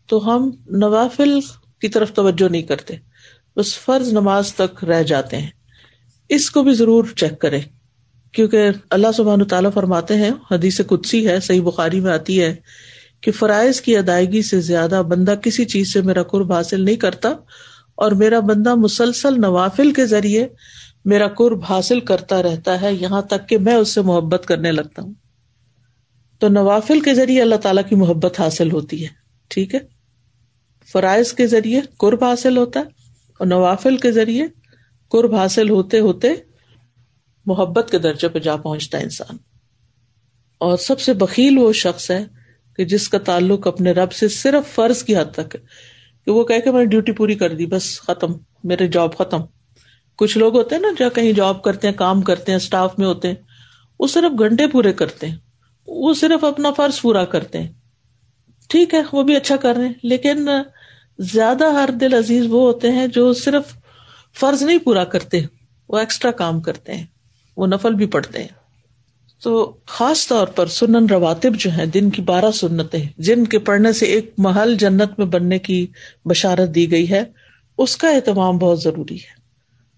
تو 0.08 0.36
ہم 0.36 0.52
نوافل 0.68 1.40
کی 1.82 1.88
طرف 1.88 2.14
توجہ 2.14 2.50
نہیں 2.52 2.62
کرتے۔ 2.62 2.96
بس 3.56 3.80
فرض 3.80 4.14
نماز 4.14 4.56
تک 4.56 4.84
رہ 4.84 5.04
جاتے 5.04 5.38
ہیں۔ 5.38 5.50
اس 6.30 6.52
کو 6.52 6.64
بھی 6.64 6.74
ضرور 6.74 7.04
چیک 7.16 7.40
کرے 7.40 7.60
کیونکہ 8.32 8.70
اللہ 8.90 9.08
سبحان 9.18 9.44
تعالیٰ 9.44 9.74
فرماتے 9.74 10.16
ہیں، 10.16 10.32
حدیث 10.52 10.82
کدسی 10.88 11.28
ہے، 11.28 11.40
صحیح 11.40 11.62
بخاری 11.62 12.00
میں 12.00 12.12
آتی 12.12 12.42
ہے۔ 12.42 12.56
کہ 13.24 13.32
فرائض 13.32 13.82
کی 13.82 13.98
ادائیگی 13.98 14.42
سے 14.42 14.62
زیادہ 14.62 15.04
بندہ 15.08 15.36
کسی 15.44 15.66
چیز 15.66 15.94
سے 15.94 16.02
میرا 16.02 16.24
قرب 16.24 16.54
حاصل 16.54 16.86
نہیں 16.86 16.96
کرتا 16.96 17.30
اور 17.96 18.12
میرا 18.12 18.40
بندہ 18.40 18.76
مسلسل 18.76 19.42
نوافل 19.42 19.92
کے 19.94 20.06
ذریعے 20.06 20.48
میرا 21.06 21.28
قرب 21.28 21.64
حاصل 21.70 22.00
کرتا 22.00 22.44
رہتا 22.44 22.82
ہے، 22.82 22.94
یہاں 22.94 23.22
تک 23.22 23.50
کہ 23.50 23.58
میں 23.58 23.74
اس 23.74 23.90
سے 23.90 24.02
محبت 24.02 24.46
کرنے 24.46 24.72
لگتا 24.72 25.02
ہوں۔ 25.02 25.14
تو 26.40 26.48
نوافل 26.48 27.00
کے 27.00 27.14
ذریعے 27.14 27.42
اللہ 27.42 27.56
تعالیٰ 27.56 27.84
کی 27.90 27.96
محبت 27.96 28.40
حاصل 28.40 28.72
ہوتی 28.72 29.04
ہے، 29.04 29.10
ٹھیک 29.48 29.76
ہے؟ 29.76 29.80
فرائض 30.92 31.34
کے 31.34 31.48
ذریعے 31.48 31.82
قرب 31.98 32.24
حاصل 32.24 32.58
ہوتا 32.58 32.80
ہے 32.80 32.86
اور 33.40 33.48
نوافل 33.48 33.98
کے 33.98 34.12
ذریعے 34.12 34.48
قرب 35.10 35.36
حاصل 35.36 35.70
ہوتے 35.70 36.00
ہوتے 36.00 36.34
محبت 37.46 37.88
کے 37.92 37.98
درجے 37.98 38.28
پہ 38.28 38.40
جا 38.40 38.56
پہنچتا 38.56 38.98
ہے 38.98 39.04
انسان۔ 39.04 39.38
اور 40.58 40.78
سب 40.78 41.00
سے 41.00 41.14
بکیل 41.14 41.58
وہ 41.58 41.74
شخص 41.74 42.12
ہے 42.12 42.26
کہ 42.78 42.86
جس 42.86 43.08
کا 43.10 43.18
تعلق 43.18 43.68
اپنے 43.68 43.92
رب 43.92 44.14
سے 44.14 44.28
صرف 44.28 44.74
فرض 44.76 45.04
کی 45.04 45.16
حد 45.16 45.34
تک 45.34 45.56
ہے، 45.56 45.60
کہ 46.28 46.32
وہ 46.32 46.44
کہ 46.44 46.72
میں 46.72 46.80
نے 46.80 46.86
ڈیوٹی 46.86 47.12
پوری 47.12 47.36
کر 47.36 47.54
دی، 47.56 47.66
بس 47.66 48.00
ختم، 48.02 48.34
میرے 48.64 48.88
جاب 48.88 49.18
ختم۔ 49.18 49.42
کچھ 50.20 50.38
لوگ 50.38 50.56
ہوتے 50.58 50.76
ہیں 50.76 50.82
نا 50.82 50.88
جو 51.00 51.10
کہیں 51.10 51.32
جاب 51.32 51.62
کرتے 51.64 51.88
ہیں، 51.88 51.96
کام 51.96 52.22
کرتے 52.22 52.52
ہیں 52.52 52.58
اسٹاف 52.58 52.98
میں 53.00 53.08
ہوتے 53.08 53.28
ہیں، 53.28 53.36
وہ 54.00 54.08
صرف 54.08 54.40
گھنٹے 54.40 54.68
پورے 54.68 54.94
کرتے 54.94 55.28
ہیں، 55.28 55.38
وہ 55.88 56.14
صرف 56.14 56.44
اپنا 56.44 56.72
فرض 56.72 57.02
پورا 57.02 57.26
کرتے 57.26 57.62
ہیں۔ 57.62 57.72
ٹھیک 58.70 58.94
ہے، 58.94 59.02
وہ 59.12 59.24
بھی 59.24 59.36
اچھا 59.36 59.56
کر 59.56 59.76
رہے 59.76 59.86
ہیں، 59.86 59.94
لیکن 60.04 60.50
زیادہ 61.20 61.66
ہر 61.72 61.90
دل 61.92 62.14
عزیز 62.14 62.46
وہ 62.50 62.62
ہوتے 62.62 62.92
ہیں 62.92 63.08
جو 63.08 63.34
صرف 63.34 63.74
فرض 64.40 64.64
نہیں 64.64 64.78
پورا 64.78 65.04
کرتے، 65.04 65.42
وہ 65.90 65.98
ایکسٹرا 65.98 66.32
کام 66.32 66.62
کرتے 66.62 66.96
ہیں، 66.96 67.06
وہ 67.58 67.68
نفل 67.68 67.94
بھی 67.94 68.06
پڑھتے 68.06 68.42
ہیں۔ 68.42 68.63
تو 69.44 69.78
خاص 69.86 70.28
طور 70.28 70.48
پر 70.48 70.68
سنن 70.68 71.06
رواتب 71.10 71.56
جو 71.56 71.72
ہیں، 71.72 71.86
دن 71.86 72.10
کی 72.10 72.22
بارہ 72.22 72.52
سنتیں، 72.52 73.04
جن 73.18 73.44
کے 73.44 73.60
پڑھنے 73.60 73.94
سے 73.94 74.06
ایک 74.06 74.34
محل 74.38 74.76
جنت 74.76 75.12
میں 75.18 75.26
بننے 75.26 75.60
کی 75.60 75.88
بشارت 76.26 76.76
دی 76.76 76.92
گئی 76.92 77.10
ہے، 77.10 77.24
اس 77.78 77.98
کا 77.98 78.10
اہتمام 78.10 78.58
بہت 78.58 78.82
ضروری 78.82 79.16
ہے۔ 79.16 79.44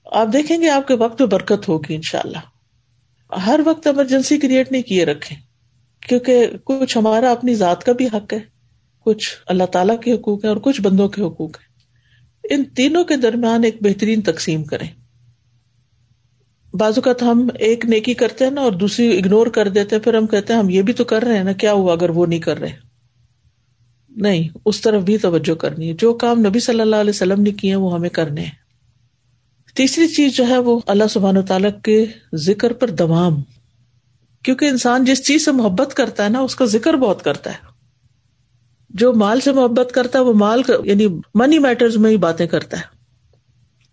آپ 0.06 0.28
دیکھیں 0.34 0.62
گے، 0.62 0.70
آپ 0.70 0.88
کے 0.88 0.94
وقت 0.94 1.22
میں 1.22 1.30
برکت 1.30 1.70
ہوگی 1.70 1.96
ان 1.96 2.02
شاء 2.02 2.20
اللہ 2.24 2.38
ہر 3.34 3.60
وقت 3.66 3.88
ایمرجنسی 3.88 4.38
کریٹ 4.38 4.72
نہیں 4.72 4.82
کیے 4.82 5.06
رکھے 5.06 5.36
کیونکہ 6.08 6.48
کچھ 6.64 6.98
ہمارا 6.98 7.32
اپنی 7.32 7.56
ذات 7.56 7.84
کا 7.84 7.92
بھی 7.92 8.08
حق 8.08 8.34
ہے، 8.34 8.40
کچھ 9.06 9.30
اللہ 9.48 9.64
تعالیٰ 9.64 10.00
کے 10.00 10.14
حقوق 10.14 10.46
ہیں 10.46 10.50
اور 10.50 10.58
کچھ 10.58 10.82
بندوں 10.82 11.08
کے 11.08 11.22
حقوق 11.22 11.58
ہیں۔ 11.58 11.76
ان 12.54 12.64
تینوں 12.64 13.04
کے 13.04 13.16
درمیان 13.16 13.64
ایک 13.64 13.78
بہترین 13.82 14.22
تقسیم 14.22 14.64
کریں۔ 14.64 14.88
بازو 16.78 17.02
کا 17.02 17.14
تو 17.14 17.32
ہم 17.32 17.48
ایک 17.60 17.86
نیکی 17.86 18.14
کرتے 18.14 18.44
ہیں 18.44 18.52
نا 18.52 18.62
اور 18.62 18.72
دوسری 18.72 19.18
اگنور 19.18 19.48
کر 19.48 19.68
دیتے 19.68 19.96
ہیں، 19.96 20.04
پھر 20.04 20.14
ہم 20.14 20.28
کہتے 20.28 20.54
ہیں 20.54 20.60
ہم 20.60 20.70
یہ 20.70 20.82
بھی 20.82 20.94
تو 20.94 21.04
کر 21.04 21.24
رہے 21.24 21.38
ہیں 21.38 21.44
نا، 21.44 21.52
کیا 21.52 21.74
ہوا 21.74 21.94
اگر 21.94 22.10
وہ 22.10 22.26
نہیں 22.26 22.40
کر 22.40 22.60
رہے؟ 22.60 22.72
نہیں، 24.10 24.58
اس 24.66 24.82
طرف 24.82 25.04
بھی 25.04 25.18
توجہ 25.18 25.56
کرنی 25.56 25.90
ہے۔ 25.90 25.94
جو 25.94 26.14
کام 26.14 26.40
نبی 26.40 26.60
صلی 26.60 26.82
اللہ 26.82 26.96
علیہ 26.96 27.10
وسلم 27.10 27.42
نے 27.42 27.52
کیے 27.52 27.76
وہ 27.76 27.94
ہمیں 27.94 28.10
کرنے 28.10 28.42
ہیں۔ 28.42 28.52
تیسری 29.76 30.08
چیز 30.08 30.36
جو 30.36 30.48
ہے، 30.48 30.58
وہ 30.58 30.80
اللہ 30.86 31.04
سبحان 31.10 31.38
و 31.38 31.42
تعالیٰ 31.42 31.70
کے 31.84 32.06
ذکر 32.36 32.74
پر 32.74 32.90
دوام۔ 32.90 33.42
کیونکہ 34.44 34.66
انسان 34.66 35.06
جس 35.06 35.28
چیز 35.28 35.46
سے 35.46 35.52
محبت 35.52 35.94
کرتا 35.94 36.24
ہے 36.24 36.30
نا، 36.30 36.40
اس 36.40 36.56
کا 36.56 36.66
ذکر 36.66 36.94
بہت 36.94 37.24
کرتا 37.24 37.52
ہے۔ 37.52 37.58
جو 38.90 39.14
مال 39.14 39.40
سے 39.40 39.52
محبت 39.52 39.92
کرتا 39.92 40.20
ہے، 40.20 40.24
وہ 40.24 40.34
مال 40.34 40.62
یعنی 40.84 41.08
منی 41.36 41.60
میٹرز 41.60 41.98
میں 41.98 42.12
ہی 42.12 42.18
باتیں 42.18 42.48
کرتا 42.48 42.78
ہے۔ 42.78 42.95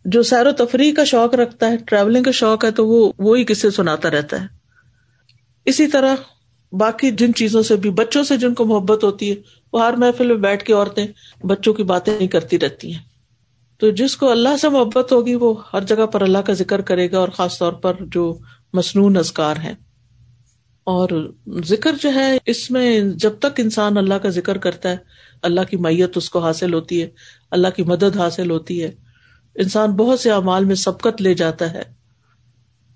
جو 0.04 0.23
سیر 0.23 0.47
و 0.47 0.52
تفریح 0.52 0.92
کا 0.94 1.04
شوق 1.04 1.35
رکھتا 1.35 1.71
ہے 1.71 1.76
ٹریولنگ 1.76 2.23
کا 2.23 2.30
شوق 2.30 2.64
ہے، 2.64 2.71
تو 2.71 2.87
وہ، 2.87 3.12
وہی 3.18 3.44
کسے 3.44 3.71
سناتا 3.71 4.11
رہتا 4.11 4.40
ہے۔ 4.40 4.47
اسی 5.64 5.87
طرح 5.87 6.14
باقی 6.73 7.11
جن 7.11 7.35
چیزوں 7.35 7.62
سے 7.62 7.76
بھی، 7.76 7.90
بچوں 7.90 8.23
سے 8.23 8.37
جن 8.37 8.54
کو 8.54 8.64
محبت 8.64 9.04
ہوتی 9.04 9.30
ہے، 9.30 9.35
وہ 9.73 9.87
ہر 9.87 9.92
محفل 9.92 10.26
میں 10.26 10.37
بیٹھ 10.37 10.64
کے 10.64 10.73
عورتیں 10.73 11.06
بچوں 11.44 11.75
کی 11.75 11.82
باتیں 11.82 12.16
نہیں 12.18 12.28
کرتی 12.28 12.59
رہتی 12.59 12.92
ہیں۔ 12.92 13.02
تو 13.78 13.90
جس 13.90 14.16
کو 14.16 14.30
اللہ 14.30 14.56
سے 14.61 14.68
محبت 14.68 15.12
ہوگی، 15.12 15.35
وہ 15.35 15.54
ہر 15.73 15.80
جگہ 15.80 16.06
پر 16.06 16.21
اللہ 16.21 16.38
کا 16.38 16.52
ذکر 16.52 16.80
کرے 16.80 17.11
گا 17.11 17.18
اور 17.18 17.28
خاص 17.28 17.59
طور 17.59 17.73
پر 17.73 17.92
جو 18.00 18.38
مصنون 18.73 19.16
ازکار 19.16 19.56
ہے 19.56 19.75
اور 20.85 21.32
ذکر 21.64 21.92
جو 22.02 22.14
ہے، 22.14 22.38
اس 22.47 22.71
میں 22.71 23.00
جب 23.00 23.32
تک 23.38 23.61
انسان 23.61 23.96
اللہ 23.96 24.14
کا 24.14 24.29
ذکر 24.29 24.59
کرتا 24.59 24.90
ہے، 24.90 24.96
اللہ 25.42 25.61
کی 25.61 25.77
میت 25.77 26.16
اس 26.16 26.31
کو 26.31 26.38
حاصل 26.38 26.74
ہوتی 26.74 27.03
ہے، 27.03 27.09
اللہ 27.50 27.68
کی 27.77 27.83
مدد 27.83 28.16
حاصل 28.16 28.50
ہوتی 28.50 28.83
ہے۔ 28.83 29.02
انسان 29.55 29.91
بہت 29.91 30.21
سے 30.21 30.31
اعمال 30.31 30.65
میں 30.65 30.75
سبقت 30.75 31.23
لے 31.23 31.35
جاتا 31.35 31.73
ہے 31.73 31.83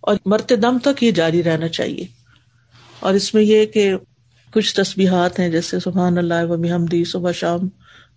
اور 0.00 0.16
مرتے 0.26 0.56
دم 0.56 0.78
تک 0.78 1.02
یہ 1.02 1.10
جاری 1.10 1.42
رہنا 1.42 1.68
چاہیے 1.68 2.06
اور 3.00 3.14
اس 3.14 3.34
میں 3.34 3.42
یہ 3.42 3.66
کہ 3.66 3.94
کچھ 4.54 4.74
تصبیحات 4.74 5.38
ہیں 5.38 5.48
جیسے 5.48 5.80
سبحان 5.80 6.18
اللہ 6.18 6.44
و 6.48 6.58
محمدی 6.58 7.04
صبح 7.04 7.32
شام 7.32 7.60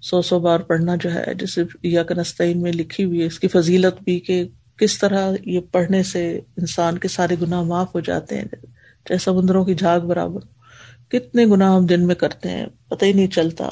سو 0.02 0.22
سو 0.22 0.40
بار 0.40 0.60
پڑھنا 0.60 0.96
جو 0.96 1.14
ہے، 1.14 1.34
جیسے 1.40 1.64
یا 1.84 2.04
کنستین 2.04 2.62
میں 2.62 2.72
لکھی 2.74 3.04
ہوئی 3.04 3.22
ہے، 3.22 3.26
اس 3.26 3.40
کی 3.40 3.48
فضیلت 3.48 4.04
بھی 4.04 4.20
کہ 4.20 4.48
کس 4.78 5.00
طرح 5.00 5.32
یہ 5.46 5.60
پڑھنے 5.72 6.04
سے 6.04 6.38
انسان 6.38 6.98
کے 6.98 7.08
سارے 7.08 7.36
گناہ 7.42 7.62
معاف 7.62 7.96
ہو 7.96 8.00
جاتے 8.00 8.38
ہیں، 8.38 8.46
چاہے 9.06 9.18
سمندروں 9.18 9.66
کی 9.66 9.76
جھاگ 9.76 10.00
برابر۔ 10.00 10.40
کتنے 11.12 11.46
گناہ 11.46 11.76
ہم 11.76 11.86
دن 11.86 12.08
میں 12.08 12.16
کرتے 12.16 12.50
ہیں، 12.50 12.66
پتہ 12.88 13.06
ہی 13.06 13.14
نہیں 13.14 13.28
چلتا۔ 13.28 13.70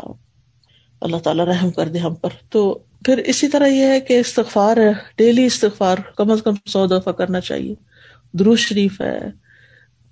اللہ 1.02 1.18
تعالیٰ 1.18 1.46
رحم 1.46 1.72
کر 1.72 1.88
دے 1.88 2.00
ہم 2.00 2.16
پر۔ 2.16 2.30
تو 2.50 2.84
پھر 3.06 3.18
اسی 3.18 3.48
طرح 3.48 3.68
یہ 3.68 3.86
ہے 3.86 4.00
کہ 4.00 4.20
استغفار 4.20 4.78
ہے 4.78 4.92
ڈیلی 5.18 5.46
استغفار، 5.46 5.98
کم 6.16 6.32
از 6.32 6.42
کم 6.44 6.54
سو 6.66 6.88
دفعہ 6.88 7.14
کرنا 7.14 7.40
چاہیے۔ 7.40 7.76
دروش 8.34 8.70
شریف 8.70 9.02
ہے۔ 9.02 9.20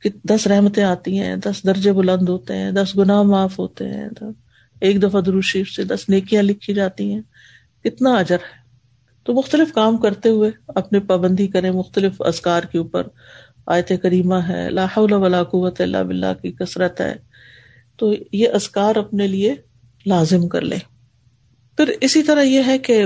کہ 0.02 0.10
دس 0.24 0.48
رحمتیں 0.48 0.84
آتی 0.84 1.20
ہیں، 1.20 1.36
دس 1.36 1.64
درجے 1.64 1.94
بلند 1.94 2.30
ہوتے 2.30 2.56
ہیں، 2.56 2.72
دس 2.72 2.98
گناہ 2.98 3.22
معاف 3.22 3.60
ہوتے 3.60 3.88
ہیں۔ 3.88 4.08
ایک 4.82 5.04
دفعہ 5.04 5.22
دروش 5.22 5.46
شریف 5.46 5.70
سے 5.70 5.84
دس 5.84 6.10
نیکیاں 6.10 6.44
لکھی 6.44 6.74
جاتی 6.74 7.14
ہیں۔ 7.14 7.22
کتنا 7.84 8.14
اجر 8.14 8.36
ہے۔ 8.36 8.66
تو 9.24 9.34
مختلف 9.34 9.74
کام 9.74 9.98
کرتے 9.98 10.30
ہوئے 10.30 10.52
اپنے 10.68 11.00
پابندی 11.00 11.48
کریں۔ 11.48 11.72
مختلف 11.72 12.14
ازکار 12.20 12.64
کے 12.64 12.78
اوپر 12.78 13.08
آیت 13.66 13.92
کریمہ 14.04 14.36
ہے۔ 14.36 14.68
حول 14.98 15.14
ولا 15.14 15.44
قوت 15.44 15.82
اللہ 15.82 15.98
بلّہ 15.98 16.34
کی 16.42 16.52
کثرت 16.52 17.02
ہے۔ 17.02 17.16
تو 17.98 18.14
یہ 18.32 18.50
ازکار 18.50 18.96
اپنے 18.96 19.28
لیے 19.28 19.56
لازم 20.06 20.48
کر 20.48 20.62
لیں۔ 20.62 20.95
پھر 21.78 21.92
اسی 22.02 22.24
طرح 22.24 22.42
یہ 22.42 22.62
ہے 22.68 22.78
کہ 22.78 23.06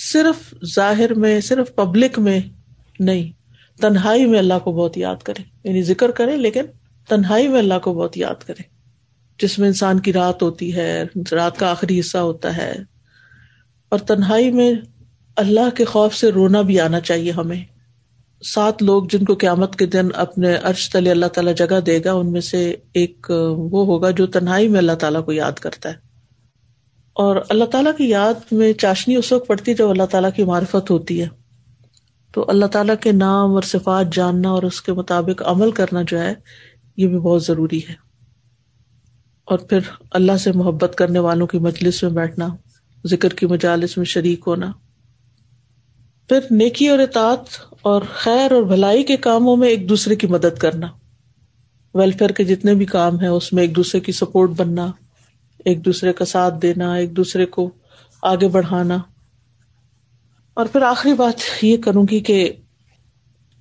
صرف 0.00 0.54
ظاہر 0.74 1.14
میں، 1.14 1.40
صرف 1.40 1.74
پبلک 1.74 2.18
میں 2.18 2.40
نہیں، 3.00 3.32
تنہائی 3.80 4.26
میں 4.26 4.38
اللہ 4.38 4.58
کو 4.64 4.72
بہت 4.72 4.98
یاد 4.98 5.16
کرے 5.22 5.42
یعنی 5.64 5.82
ذکر 5.82 6.10
کرے 6.10 6.36
لیکن 6.36 6.62
تنہائی 7.08 7.48
میں 7.48 7.58
اللہ 7.58 7.78
کو 7.82 7.94
بہت 7.94 8.16
یاد 8.16 8.46
کرے 8.46 8.62
جس 9.42 9.58
میں 9.58 9.68
انسان 9.68 10.00
کی 10.00 10.12
رات 10.12 10.42
ہوتی 10.42 10.74
ہے، 10.74 11.04
رات 11.32 11.58
کا 11.58 11.70
آخری 11.70 12.00
حصہ 12.00 12.18
ہوتا 12.18 12.56
ہے۔ 12.56 12.74
اور 13.88 13.98
تنہائی 13.98 14.50
میں 14.50 14.72
اللہ 15.36 15.76
کے 15.76 15.84
خوف 15.84 16.14
سے 16.14 16.28
رونا 16.28 16.60
بھی 16.60 16.80
آنا 16.80 17.00
چاہیے 17.00 17.30
ہمیں۔ 17.30 17.64
سات 18.44 18.82
لوگ 18.82 19.02
جن 19.10 19.24
کو 19.24 19.34
قیامت 19.34 19.76
کے 19.76 19.86
دن 19.86 20.08
اپنے 20.14 20.54
ارش 20.54 20.90
تلے 20.90 21.10
اللہ 21.10 21.26
تعالیٰ 21.26 21.54
جگہ 21.54 21.80
دے 21.80 22.04
گا، 22.04 22.12
ان 22.12 22.32
میں 22.32 22.40
سے 22.40 22.76
ایک 22.92 23.26
وہ 23.48 23.86
ہوگا 23.86 24.10
جو 24.10 24.26
تنہائی 24.26 24.68
میں 24.68 24.78
اللہ 24.78 24.92
تعالیٰ 24.92 25.24
کو 25.24 25.32
یاد 25.32 25.52
کرتا 25.52 25.88
ہے۔ 25.88 26.09
اور 27.20 27.36
اللہ 27.48 27.64
تعالیٰ 27.64 27.96
کی 27.96 28.08
یاد 28.08 28.34
میں 28.52 28.72
چاشنی 28.72 29.16
اس 29.16 29.32
وقت 29.32 29.46
پڑتی 29.46 29.74
جب 29.74 29.90
اللہ 29.90 30.02
تعالیٰ 30.10 30.30
کی 30.36 30.44
معرفت 30.44 30.90
ہوتی 30.90 31.22
ہے۔ 31.22 31.28
تو 32.32 32.44
اللہ 32.48 32.66
تعالیٰ 32.66 32.94
کے 33.00 33.12
نام 33.12 33.54
اور 33.54 33.62
صفات 33.62 34.12
جاننا 34.12 34.50
اور 34.50 34.62
اس 34.62 34.82
کے 34.82 34.92
مطابق 34.92 35.42
عمل 35.46 35.70
کرنا 35.70 36.02
جو 36.08 36.20
ہے، 36.20 36.34
یہ 36.96 37.08
بھی 37.08 37.18
بہت 37.18 37.44
ضروری 37.44 37.80
ہے۔ 37.88 37.94
اور 39.44 39.58
پھر 39.58 39.78
اللہ 40.10 40.36
سے 40.36 40.52
محبت 40.52 40.94
کرنے 40.96 41.18
والوں 41.18 41.46
کی 41.46 41.58
مجلس 41.58 42.02
میں 42.02 42.10
بیٹھنا، 42.10 42.48
ذکر 43.06 43.28
کی 43.28 43.46
مجالس 43.46 43.96
میں 43.96 44.04
شریک 44.04 44.40
ہونا۔ 44.46 44.72
پھر 46.28 46.40
نیکی 46.50 46.88
اور 46.88 46.98
اطاعت 46.98 47.44
اور 47.82 48.02
خیر 48.14 48.52
اور 48.52 48.62
بھلائی 48.62 49.02
کے 49.02 49.16
کاموں 49.16 49.56
میں 49.56 49.68
ایک 49.68 49.88
دوسرے 49.88 50.16
کی 50.16 50.26
مدد 50.26 50.58
کرنا۔ 50.58 50.86
ویلفیئر 51.94 52.30
کے 52.30 52.44
جتنے 52.44 52.74
بھی 52.74 52.86
کام 52.86 53.20
ہیں، 53.20 53.28
اس 53.28 53.52
میں 53.52 53.62
ایک 53.62 53.76
دوسرے 53.76 54.00
کی 54.00 54.12
سپورٹ 54.12 54.50
بننا۔ 54.56 54.86
ایک 55.64 55.84
دوسرے 55.84 56.12
کا 56.12 56.24
ساتھ 56.24 56.54
دینا، 56.62 56.94
ایک 56.94 57.16
دوسرے 57.16 57.46
کو 57.46 57.70
آگے 58.22 58.48
بڑھانا۔ 58.48 58.98
اور 60.54 60.66
پھر 60.66 60.82
آخری 60.82 61.14
بات 61.14 61.64
یہ 61.64 61.76
کروں 61.76 62.06
گی 62.10 62.20
کہ 62.20 62.52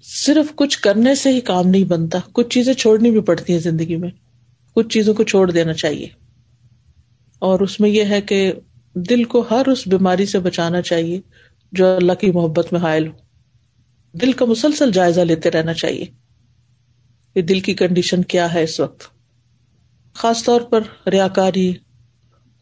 صرف 0.03 0.55
کچھ 0.55 0.79
کرنے 0.79 1.15
سے 1.15 1.29
ہی 1.29 1.41
کام 1.41 1.67
نہیں 1.67 1.83
بنتا، 1.83 2.19
کچھ 2.31 2.49
چیزیں 2.49 2.73
چھوڑنی 2.73 3.11
بھی 3.11 3.21
پڑتی 3.21 3.53
ہیں 3.53 3.59
زندگی 3.59 3.95
میں۔ 3.95 4.09
کچھ 4.75 4.87
چیزوں 4.87 5.13
کو 5.13 5.23
چھوڑ 5.23 5.51
دینا 5.51 5.73
چاہیے۔ 5.73 6.07
اور 7.39 7.59
اس 7.59 7.79
میں 7.79 7.89
یہ 7.89 8.03
ہے 8.03 8.21
کہ 8.21 8.53
دل 8.95 9.23
کو 9.23 9.45
ہر 9.51 9.67
اس 9.67 9.87
بیماری 9.87 10.25
سے 10.25 10.39
بچانا 10.39 10.81
چاہیے 10.81 11.21
جو 11.71 11.95
اللہ 11.95 12.13
کی 12.13 12.31
محبت 12.31 12.73
میں 12.73 12.79
حائل 12.79 13.07
ہو۔ 13.07 13.13
دل 14.13 14.31
کا 14.31 14.45
مسلسل 14.45 14.91
جائزہ 14.91 15.21
لیتے 15.21 15.51
رہنا 15.51 15.73
چاہیے۔ 15.73 16.05
کہ 17.33 17.41
دل 17.41 17.59
کی 17.59 17.73
کنڈیشن 17.73 18.23
کیا 18.23 18.53
ہے 18.53 18.63
اس 18.63 18.79
وقت؟ 18.79 19.03
خاص 20.13 20.43
طور 20.43 20.61
پر 20.61 20.81
ریا 21.09 21.27
کاری 21.27 21.73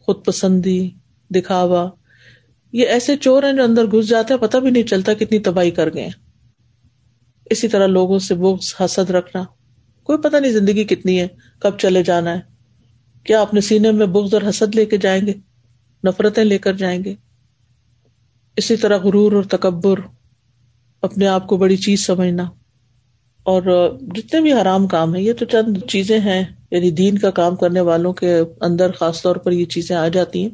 خود 0.08 0.24
پسندی 0.24 0.90
دکھاوا۔ 1.30 1.90
یہ 2.72 2.86
ایسے 2.86 3.16
چور 3.16 3.42
ہیں 3.42 3.52
جو 3.52 3.62
اندر 3.62 3.86
گھس 3.86 4.08
جاتے 4.08 4.34
ہیں، 4.34 4.40
پتہ 4.40 4.56
بھی 4.56 4.70
نہیں 4.70 4.82
چلتا 4.82 5.14
کتنی 5.14 5.38
تباہی 5.38 5.70
کر 5.70 5.94
گئے 5.94 6.08
اسی 7.50 7.68
طرح 7.68 7.86
لوگوں 7.86 8.18
سے 8.18 8.34
بغض، 8.34 8.74
حسد 8.80 9.10
رکھنا۔ 9.10 9.44
کوئی 10.02 10.18
پتہ 10.18 10.36
نہیں 10.36 10.52
زندگی 10.52 10.84
کتنی 10.84 11.20
ہے، 11.20 11.28
کب 11.58 11.78
چلے 11.78 12.02
جانا 12.02 12.34
ہے۔ 12.34 12.40
کیا 13.24 13.42
اپنے 13.42 13.60
سینے 13.60 13.92
میں 13.92 14.06
بغض 14.06 14.34
اور 14.34 14.42
حسد 14.48 14.74
لے 14.74 14.86
کے 14.86 14.96
جائیں 14.96 15.26
گے؟ 15.26 15.32
نفرتیں 16.04 16.44
لے 16.44 16.58
کر 16.58 16.72
جائیں 16.72 17.04
گے۔ 17.04 17.14
اسی 18.56 18.76
طرح 18.76 18.96
غرور 18.96 19.32
اور 19.32 19.42
تکبر، 19.42 19.98
اپنے 21.02 21.26
آپ 21.26 21.46
کو 21.46 21.56
بڑی 21.56 21.76
چیز 21.76 22.06
سمجھنا۔ 22.06 22.42
اور 23.42 23.62
جتنے 24.14 24.40
بھی 24.40 24.52
حرام 24.52 24.86
کام 24.86 25.14
ہیں، 25.14 25.22
یہ 25.22 25.32
تو 25.32 25.44
چند 25.44 25.78
چیزیں 25.88 26.20
ہیں۔ 26.20 26.44
یعنی 26.70 26.90
دین 26.90 27.18
کا 27.18 27.30
کام 27.30 27.56
کرنے 27.56 27.80
والوں 27.80 28.12
کے 28.12 28.40
اندر 28.60 28.92
خاص 28.92 29.22
طور 29.22 29.36
پر 29.36 29.52
یہ 29.52 29.64
چیزیں 29.64 29.96
آ 29.96 30.08
جاتی 30.08 30.42
ہیں۔ 30.42 30.50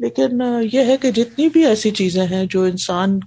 لیکن 0.00 0.42
یہ 0.72 0.80
ہے 0.80 0.96
کہ 0.96 1.10
جتنی 1.10 1.48
بھی 1.48 1.66
ایسی 1.66 1.90
چیزیں 1.90 2.26
ہیں 2.26 2.44
جو 2.50 2.62
انسان 2.62 3.20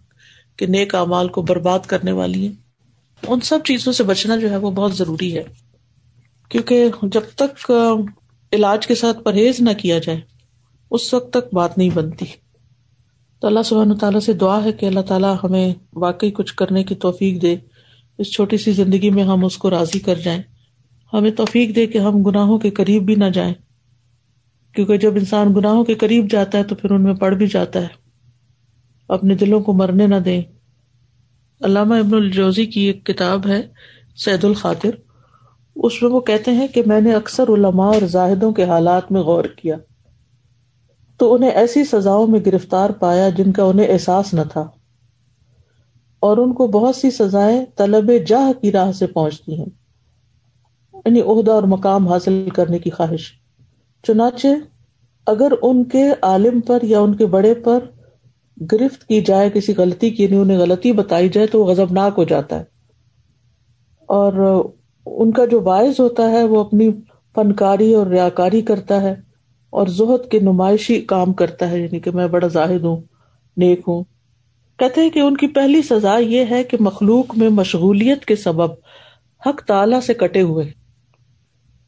کے 0.58 0.66
نیک 0.66 0.96
اعمال 0.96 1.28
کو 1.28 1.42
برباد 1.42 1.80
کرنے 1.80 2.12
والی 2.12 2.48
ہیں، 2.48 2.54
ان 3.28 3.40
سب 3.40 3.60
چیزوں 3.66 3.94
سے 3.94 4.04
بچنا 4.04 4.36
جو 4.36 4.50
ہے 4.50 4.58
وہ 4.58 4.72
بہت 4.72 4.96
ضروری 4.96 5.38
ہے۔ 5.38 5.44
کیونکہ 6.50 6.90
جب 7.02 7.22
تک 7.36 7.72
علاج 8.52 8.88
کے 8.88 8.96
ساتھ 8.96 9.24
پرہیز 9.24 9.62
نہ 9.62 9.70
کیا 9.78 10.00
جائے، 10.00 10.22
اس 10.92 11.14
وقت 11.14 11.34
تک 11.34 11.54
بات 11.54 11.78
نہیں 11.78 11.90
بنتی۔ 11.94 12.26
تو 13.40 13.48
اللہ 13.48 13.60
سبحانہ 13.66 13.94
تعالیٰ 13.94 14.20
سے 14.20 14.34
دعا 14.34 14.64
ہے 14.64 14.72
کہ 14.72 14.86
اللہ 14.86 15.00
تعالیٰ 15.00 15.36
ہمیں 15.44 15.74
واقعی 15.94 16.32
کچھ 16.32 16.54
کرنے 16.54 16.84
کی 16.84 16.96
توفیق 16.96 17.42
دے، 17.42 17.56
اس 18.18 18.32
چھوٹی 18.32 18.58
سی 18.58 18.72
زندگی 18.72 19.10
میں 19.10 19.24
ہم 19.24 19.46
اس 19.46 19.58
کو 19.58 19.70
راضی 19.70 20.00
کر 20.00 20.16
جائیں۔ 20.16 20.42
ہمیں 21.18 21.32
توفیق 21.32 21.76
دے 21.76 21.88
کہ 21.88 21.98
ہم 21.98 22.24
گناہوں 22.24 22.58
کے 22.58 22.70
قریب 22.70 23.04
بھی 23.04 23.16
نہ 23.16 23.26
جائیں۔ 23.26 23.54
کیونکہ 24.74 24.98
جب 24.98 25.16
انسان 25.16 25.54
گناہوں 25.54 25.84
کے 25.84 25.94
قریب 25.94 26.32
جاتا 26.32 26.58
ہے 26.58 26.64
تو 26.64 26.76
پھر 26.76 26.92
ان 26.92 27.04
میں 27.04 27.14
پڑ 27.14 27.32
بھی 27.32 27.48
جاتا 27.48 27.82
ہے۔ 27.82 27.88
اپنے 29.08 29.36
دلوں 29.36 29.60
کو 29.60 29.74
مرنے 29.74 30.08
نہ 30.08 30.16
دیں۔ 30.16 30.42
علامہ 31.62 31.96
ابن 31.96 32.14
الجوزی 32.14 32.66
کی 32.66 32.82
ایک 32.82 33.06
کتاب 33.06 33.48
ہے، 33.48 33.62
سید 34.16 34.44
الخاطر۔ 34.44 34.90
اس 35.76 36.04
میں 36.04 36.12
وہ 36.12 36.20
کہتے 36.20 36.52
ہیں 36.52 36.68
کہ 36.68 36.84
میں 36.86 37.02
نے 37.02 37.14
اکثر 37.14 37.44
علماء 37.50 37.94
اور 37.94 38.06
زاہدوں 38.06 38.52
کے 38.52 38.64
حالات 38.64 39.12
میں 39.12 39.22
غور 39.22 39.44
کیا۔ 39.44 39.76
تو 41.18 41.34
انہیں 41.34 41.52
ایسی 41.52 41.86
سزاؤں 41.86 42.28
میں 42.28 42.40
گرفتار 42.46 42.90
پایا 42.90 43.30
جن 43.30 43.52
کا 43.52 43.64
انہیں 43.64 43.88
احساس 43.88 44.34
نہ 44.34 44.42
تھا۔ 44.52 44.68
اور 46.20 46.38
ان 46.38 46.54
کو 46.54 46.68
بہت 46.68 46.96
سی 46.96 47.12
سزائیں 47.12 47.66
طلب 47.78 48.12
جاہ 48.28 48.62
کی 48.62 48.72
راہ 48.72 48.92
سے 48.92 49.08
پہنچتی 49.08 49.60
ہیں۔ 49.60 49.85
یعنی 51.06 51.22
عہدہ 51.22 51.52
اور 51.52 51.64
مقام 51.64 52.08
حاصل 52.08 52.50
کرنے 52.56 52.80
کی 52.80 52.90
خواہش۔ 52.90 53.32
چنانچہ، 54.08 54.48
اگر 55.28 55.52
ان 55.62 55.84
کے 55.84 56.04
عالم 56.22 56.62
پر 56.62 56.80
یا 56.82 57.00
ان 57.00 57.16
کے 57.16 57.26
بڑے 57.26 57.54
پر 57.54 57.80
گرفت 58.72 59.08
کی 59.08 59.22
جائے، 59.22 59.50
کسی 59.54 59.74
غلطی 59.78 60.10
کی 60.10 60.24
یعنی 60.24 60.36
انہیں 60.36 60.58
غلطی 60.58 60.92
بتائی 60.92 61.30
جائے، 61.30 61.48
تو 61.48 61.60
وہ 61.60 61.66
غزبناک 61.66 62.14
ہو 62.18 62.24
جاتا 62.24 62.60
ہے۔ 62.60 62.64
اور 64.06 64.64
ان 65.06 65.32
کا 65.32 65.46
جو 65.46 65.60
باعث 65.60 66.00
ہوتا 66.00 66.32
ہے، 66.32 66.44
وہ 66.44 66.60
اپنی 66.60 66.90
فنکاری 67.36 67.94
اور 67.94 68.08
ریاکاری 68.08 68.62
کرتا 68.62 69.02
ہے 69.02 69.16
اور 69.70 69.88
زہد 69.88 70.32
کے 70.32 70.40
نمائشی 70.40 71.02
کام 71.02 71.34
کرتا 71.34 71.72
ہے 71.72 71.80
یعنی 71.80 72.00
کہ 72.00 72.12
میں 72.12 72.28
بڑا 72.28 72.48
زاہد 72.48 72.84
ہوں، 72.84 73.02
نیک 73.58 73.80
ہوں۔ 73.88 74.04
کہتے 74.78 75.02
ہیں 75.02 75.10
کہ 75.10 75.20
ان 75.20 75.38
کی 75.38 75.48
پہلی 75.48 75.82
سزا 75.82 76.18
یہ 76.18 76.46
ہے 76.52 76.64
کہ 76.64 76.78
مخلوق 76.80 77.38
میں 77.38 77.50
مشغولیت 77.50 78.26
کے 78.26 78.36
سبب 78.36 78.70
حق 79.46 79.64
تعالی 79.68 80.02
سے 80.02 80.14
کٹے 80.14 80.42
ہوئے۔ 80.42 80.85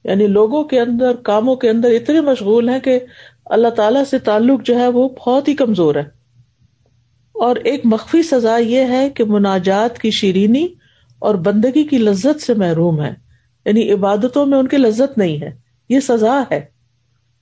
یعنی 0.08 0.28
لوگوں 0.28 0.64
کے 0.64 0.82
اندر، 0.82 1.16
کاموں 1.16 1.56
کے 1.56 1.70
اندر 1.70 1.90
اتنے 1.90 2.22
مشغول 2.22 2.70
ہیں 2.70 2.80
کہ 2.80 3.00
اللہ 3.46 3.68
تعالیٰ 3.68 4.04
سے 4.04 4.20
تعلق 4.20 4.64
جو 4.64 4.80
ہے 4.80 4.88
وہ 4.88 5.10
بہت 5.10 5.48
ہی 5.48 5.56
کمزور 5.56 5.96
ہے۔ 5.96 6.18
اور 7.34 7.56
ایک 7.56 7.82
مخفی 7.84 8.24
سزا 8.24 8.58
یہ 8.58 8.80
ہے 8.80 9.10
کہ 9.10 9.24
مناجات 9.24 10.00
کی 10.00 10.12
شیرینی 10.12 10.68
اور 11.20 11.36
بندگی 11.36 11.84
کی 11.84 11.98
لذت 11.98 12.42
سے 12.42 12.54
محروم 12.54 13.02
ہے 13.02 13.14
یعنی 13.66 13.92
عبادتوں 13.92 14.46
میں 14.46 14.58
ان 14.58 14.68
کی 14.68 14.78
لذت 14.78 15.18
نہیں 15.18 15.42
ہے۔ 15.42 15.50
یہ 15.90 16.00
سزا 16.00 16.44
ہے۔ 16.52 16.66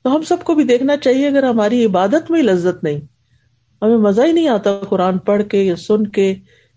تو 0.04 0.16
ہم 0.16 0.22
سب 0.22 0.44
کو 0.44 0.56
بھی 0.56 0.64
دیکھنا 0.64 0.98
چاہیے 0.98 1.28
اگر 1.28 1.44
ہماری 1.44 1.86
عبادت 1.86 2.32
میں 2.32 2.44
لذت 2.44 2.84
نہیں۔ 2.84 3.00
ہمیں 3.82 3.98
مزہ 3.98 4.22
ہی 4.22 4.32
نہیں 4.32 4.48
آتا 4.48 4.80
قرآن 4.90 5.18
پڑھ 5.18 5.44
کے 5.44 5.64
یا 5.64 5.76
سن 5.76 6.08
کے 6.08 6.36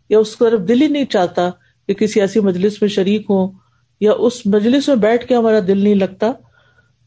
یا 0.09 0.18
اس 0.18 0.38
طرف 0.38 0.61
دل 0.68 0.83
ہی 0.83 0.87
نہیں 0.87 1.05
چاہتا 1.05 1.51
کہ 1.87 1.94
کسی 1.94 2.20
ایسی 2.20 2.40
مجلس 2.40 2.83
میں 2.83 2.88
شریک 2.88 3.27
ہوں۔ 3.31 3.67
یا 4.00 4.12
اس 4.12 4.46
مجلس 4.46 4.88
میں 4.88 4.96
بیٹھ 4.96 5.26
کے 5.26 5.34
ہمارا 5.34 5.58
دل 5.66 5.78
نہیں 5.78 5.94
لگتا، 5.94 6.32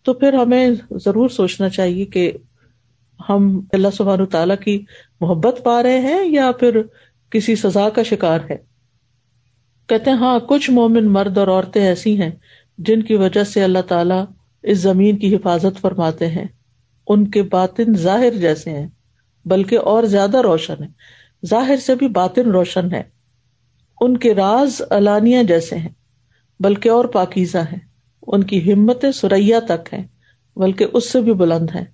تو 0.03 0.13
پھر 0.13 0.33
ہمیں 0.33 0.69
ضرور 0.91 1.29
سوچنا 1.29 1.69
چاہیے 1.69 2.05
کہ 2.05 2.31
ہم 3.29 3.61
اللہ 3.73 3.87
سبحانہ 3.97 4.23
تعالیٰ 4.23 4.55
کی 4.65 4.85
محبت 5.21 5.59
پا 5.63 5.83
رہے 5.83 5.99
ہیں 5.99 6.25
یا 6.25 6.51
پھر 6.51 6.81
کسی 7.29 7.55
سزا 7.55 7.89
کا 7.89 8.03
شکار 8.03 8.39
ہے 8.49 8.57
کہتے 9.87 10.09
ہیں 10.09 10.17
ہاں 10.17 10.39
کچھ 10.39 10.71
مومن 10.71 11.05
مرد 11.05 11.37
اور 11.37 11.47
عورتیں 11.47 11.85
ایسی 11.85 12.21
ہیں 12.21 12.31
جن 12.77 13.01
کی 13.01 13.15
وجہ 13.15 13.43
سے 13.43 13.63
اللہ 13.63 13.81
تعالیٰ 13.87 14.25
اس 14.63 14.77
زمین 14.77 15.17
کی 15.17 15.35
حفاظت 15.35 15.81
فرماتے 15.81 16.27
ہیں۔ 16.27 16.45
ان 17.07 17.27
کے 17.27 17.43
باطن 17.43 17.93
ظاہر 17.93 18.33
جیسے 18.33 18.69
ہیں، 18.69 18.87
بلکہ 19.45 19.77
اور 19.77 20.03
زیادہ 20.03 20.41
روشن 20.41 20.83
ہے 20.83 20.87
ظاہر 21.47 21.77
سے 21.77 21.95
بھی 21.95 22.07
باطن 22.07 22.51
روشن 22.51 22.93
ہے 22.93 23.03
ان 24.01 24.17
کے 24.17 24.35
راز 24.35 24.81
الانیہ 24.89 25.43
جیسے 25.43 25.75
ہیں۔ 25.75 25.89
بلکہ 26.61 26.89
اور 26.89 27.05
پاکیزہ 27.05 27.57
ہیں۔ 27.57 27.79
ان 28.27 28.43
کی 28.43 28.73
ہمت 28.73 29.05
سریا 29.13 29.59
تک 29.59 29.93
ہے 29.93 30.07
بلکہ 30.55 30.85
اس 30.93 31.11
سے 31.11 31.21
بھی 31.21 31.33
بلند 31.33 31.69
ہے 31.75 31.85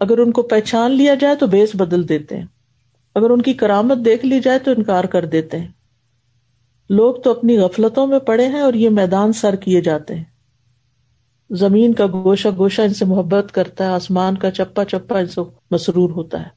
اگر 0.00 0.18
ان 0.18 0.32
کو 0.32 0.42
پہچان 0.42 0.90
لیا 0.90 1.14
جائے 1.14 1.36
تو 1.36 1.46
بیس 1.46 1.70
بدل 1.74 2.08
دیتے 2.08 2.38
ہیں۔ 2.38 2.46
اگر 3.14 3.30
ان 3.30 3.42
کی 3.42 3.52
کرامت 3.52 4.04
دیکھ 4.04 4.26
لی 4.26 4.40
جائے 4.40 4.58
تو 4.58 4.70
انکار 4.70 5.04
کر 5.04 5.24
دیتے 5.24 5.58
ہیں۔ 5.58 5.68
لوگ 6.90 7.14
تو 7.14 7.30
اپنی 7.30 7.58
غفلتوں 7.58 8.06
میں 8.06 8.18
پڑے 8.18 8.46
ہیں 8.46 8.60
اور 8.60 8.74
یہ 8.74 8.90
میدان 8.90 9.32
سر 9.32 9.56
کیے 9.56 9.80
جاتے 9.80 10.14
ہیں۔ 10.14 10.24
زمین 11.50 11.94
کا 11.94 12.06
گوشہ 12.06 12.48
گوشہ 12.56 12.82
ان 12.82 12.94
سے 12.94 13.04
محبت 13.04 13.52
کرتا 13.52 13.84
ہے، 13.84 13.88
آسمان 13.88 14.36
کا 14.36 14.50
چپا 14.50 14.84
چپا 14.84 15.18
ان 15.18 15.26
سے 15.26 15.40
مسرور 15.70 16.10
ہوتا 16.10 16.40
ہے۔ 16.40 16.48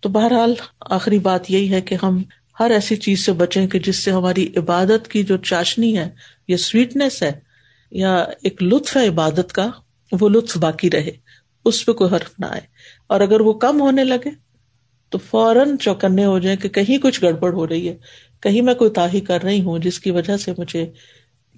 تو 0.00 0.08
بہرحال 0.08 0.54
آخری 0.80 1.18
بات 1.18 1.50
یہی 1.50 1.72
ہے 1.72 1.80
کہ 1.80 1.96
ہم 2.02 2.22
ہر 2.60 2.70
ایسی 2.70 2.96
چیز 2.96 3.26
سے 3.26 3.32
بچیں 3.32 3.66
کہ 3.66 3.78
جس 3.78 4.04
سے 4.04 4.10
ہماری 4.10 4.52
عبادت 4.56 5.08
کی 5.08 5.22
جو 5.22 5.36
چاشنی 5.36 5.98
ہے 5.98 6.08
یا 6.48 6.56
سویٹنیس 6.56 7.22
ہے 7.22 7.32
یا 7.90 8.16
ایک 8.42 8.62
لطف 8.62 8.96
ہے 8.96 9.08
عبادت 9.08 9.52
کا، 9.52 9.70
وہ 10.20 10.28
لطف 10.28 10.56
باقی 10.56 10.90
رہے، 10.90 11.10
اس 11.64 11.86
پہ 11.86 11.92
کوئی 11.92 12.14
حرف 12.14 12.30
نہ 12.38 12.46
آئے۔ 12.46 12.60
اور 13.06 13.20
اگر 13.20 13.40
وہ 13.40 13.52
کم 13.52 13.80
ہونے 13.80 14.04
لگے 14.04 14.30
تو 15.08 15.18
فوراً 15.18 15.76
چوکنے 15.76 16.24
ہو 16.24 16.38
جائیں 16.38 16.58
کہ 16.58 16.68
کہیں 16.68 16.98
کچھ 16.98 17.24
گڑبڑ 17.24 17.52
ہو 17.52 17.68
رہی 17.68 17.88
ہے، 17.88 17.96
کہیں 18.40 18.62
میں 18.62 18.74
کوئی 18.74 18.90
تاہی 18.90 19.20
کر 19.20 19.42
رہی 19.42 19.60
ہوں 19.60 19.78
جس 19.78 20.00
کی 20.00 20.10
وجہ 20.10 20.36
سے 20.36 20.52
مجھے 20.58 20.92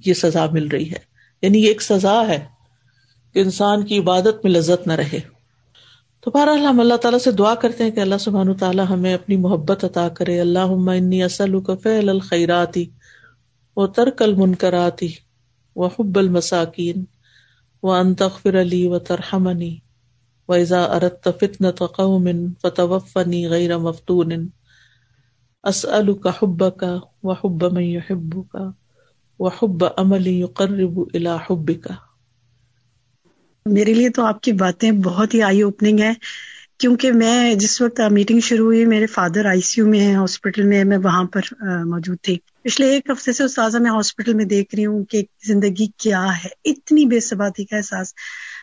یہ 0.06 0.14
سزا 0.14 0.46
مل 0.46 0.68
رہی 0.68 0.90
ہے۔ 0.90 0.98
یعنی 1.42 1.62
یہ 1.62 1.68
ایک 1.68 1.82
سزا 1.82 2.22
ہے 2.28 2.44
کہ 3.34 3.38
انسان 3.38 3.86
کی 3.86 3.98
عبادت 3.98 4.44
میں 4.44 4.52
لذت 4.52 4.86
نہ 4.86 4.92
رہے۔ 4.92 5.31
تو 6.22 6.30
بہرحال 6.30 6.66
ہم 6.66 6.80
اللہ 6.80 6.96
تعالیٰ 6.96 7.18
سے 7.20 7.30
دعا 7.30 7.54
کرتے 7.54 7.84
ہیں 7.84 7.90
کہ 7.90 8.00
اللہ 8.00 8.18
سبحان 8.20 8.54
تعالیٰ 8.54 8.84
ہمیں 8.90 9.14
اپنی 9.14 9.36
محبت 9.36 9.84
عطا 9.84 10.08
کرے۔ 10.08 10.40
اللہ 10.40 10.90
انی 10.90 11.22
اصل 11.22 11.54
فعل 11.82 12.08
الخیراتی 12.08 12.84
و 13.76 13.86
ترک 13.86 14.22
المنکراتی 14.22 15.08
و 15.76 15.86
حب 15.86 16.18
المساکین 16.18 17.04
و 17.82 17.90
انتخر 17.90 18.60
علی 18.60 18.86
و 18.86 18.98
ترحمنی 18.98 19.76
و 20.48 20.52
ارت 20.70 21.28
فتن 21.40 21.70
قوم 21.70 22.28
فتوفنی 22.62 23.48
غیر 23.48 23.76
مفتون۔ 23.76 24.32
اسأل 25.64 26.14
کا 26.14 26.30
حب 26.30 26.76
کا 26.76 26.98
و 27.22 27.32
حب 27.32 27.64
من 27.64 27.82
يحب 27.82 28.42
کا 28.52 28.70
و 29.38 29.48
حب 29.48 29.84
عمل 29.96 30.26
يقرب 30.26 31.00
الى 31.14 31.36
حب 31.50 31.70
کا 31.82 31.94
میرے 33.66 33.94
لیے 33.94 34.08
تو 34.08 34.24
آپ 34.24 34.40
کی 34.40 34.52
باتیں 34.52 34.90
بہت 34.92 35.34
ہی 35.34 35.42
آئی 35.42 35.62
اوپننگ 35.62 36.00
ہے 36.00 36.12
کیونکہ 36.78 37.12
میں 37.12 37.54
جس 37.54 37.80
وقت 37.80 38.00
میٹنگ 38.10 38.40
شروع 38.40 38.64
ہوئی، 38.64 38.84
میرے 38.86 39.06
فادر 39.06 39.46
آئی 39.46 39.60
سی 39.60 39.80
یو 39.80 39.86
میں 39.86 40.00
ہیں 40.00 40.14
ہاسپٹل 40.14 40.62
میں 40.62 40.84
میں 40.84 40.96
وہاں 40.96 41.24
پر 41.24 41.40
موجود 41.84 42.18
تھی۔ 42.22 42.38
پچھلے 42.62 42.88
ایک 42.90 43.10
ہفتے 43.10 43.32
سے 43.32 43.44
استاذہ 43.44 43.78
میں 43.78 43.90
ہاسپٹل 43.90 44.34
میں 44.34 44.44
دیکھ 44.44 44.74
رہی 44.74 44.86
ہوں 44.86 45.04
کہ 45.04 45.22
زندگی 45.46 45.86
کیا 45.96 46.26
ہے، 46.44 46.48
اتنی 46.64 47.04
بے 47.04 47.20
ثباتی 47.20 47.64
کا 47.64 47.76
احساس۔ 47.76 48.14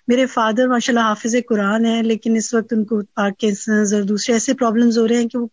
میرے 0.09 0.25
فادر 0.25 0.67
ماشاء 0.67 0.93
اللہ 0.93 1.05
حافظ 1.05 1.35
قرآن 1.49 1.85
ہے 1.85 2.03
لیکن 2.03 2.35
اس 2.35 2.53
وقت 2.53 2.73
ان 2.73 2.85
کو 2.85 3.01
پارکنسنز 3.15 3.93
اور 3.93 4.01
دوسرے 4.01 4.35
ایسے 4.35 4.53
پرابلمز 4.53 4.97
ہو 4.97 5.07
رہے 5.07 5.17
ہیں 5.17 5.27
کہ 5.27 5.37
وہ 5.37 5.47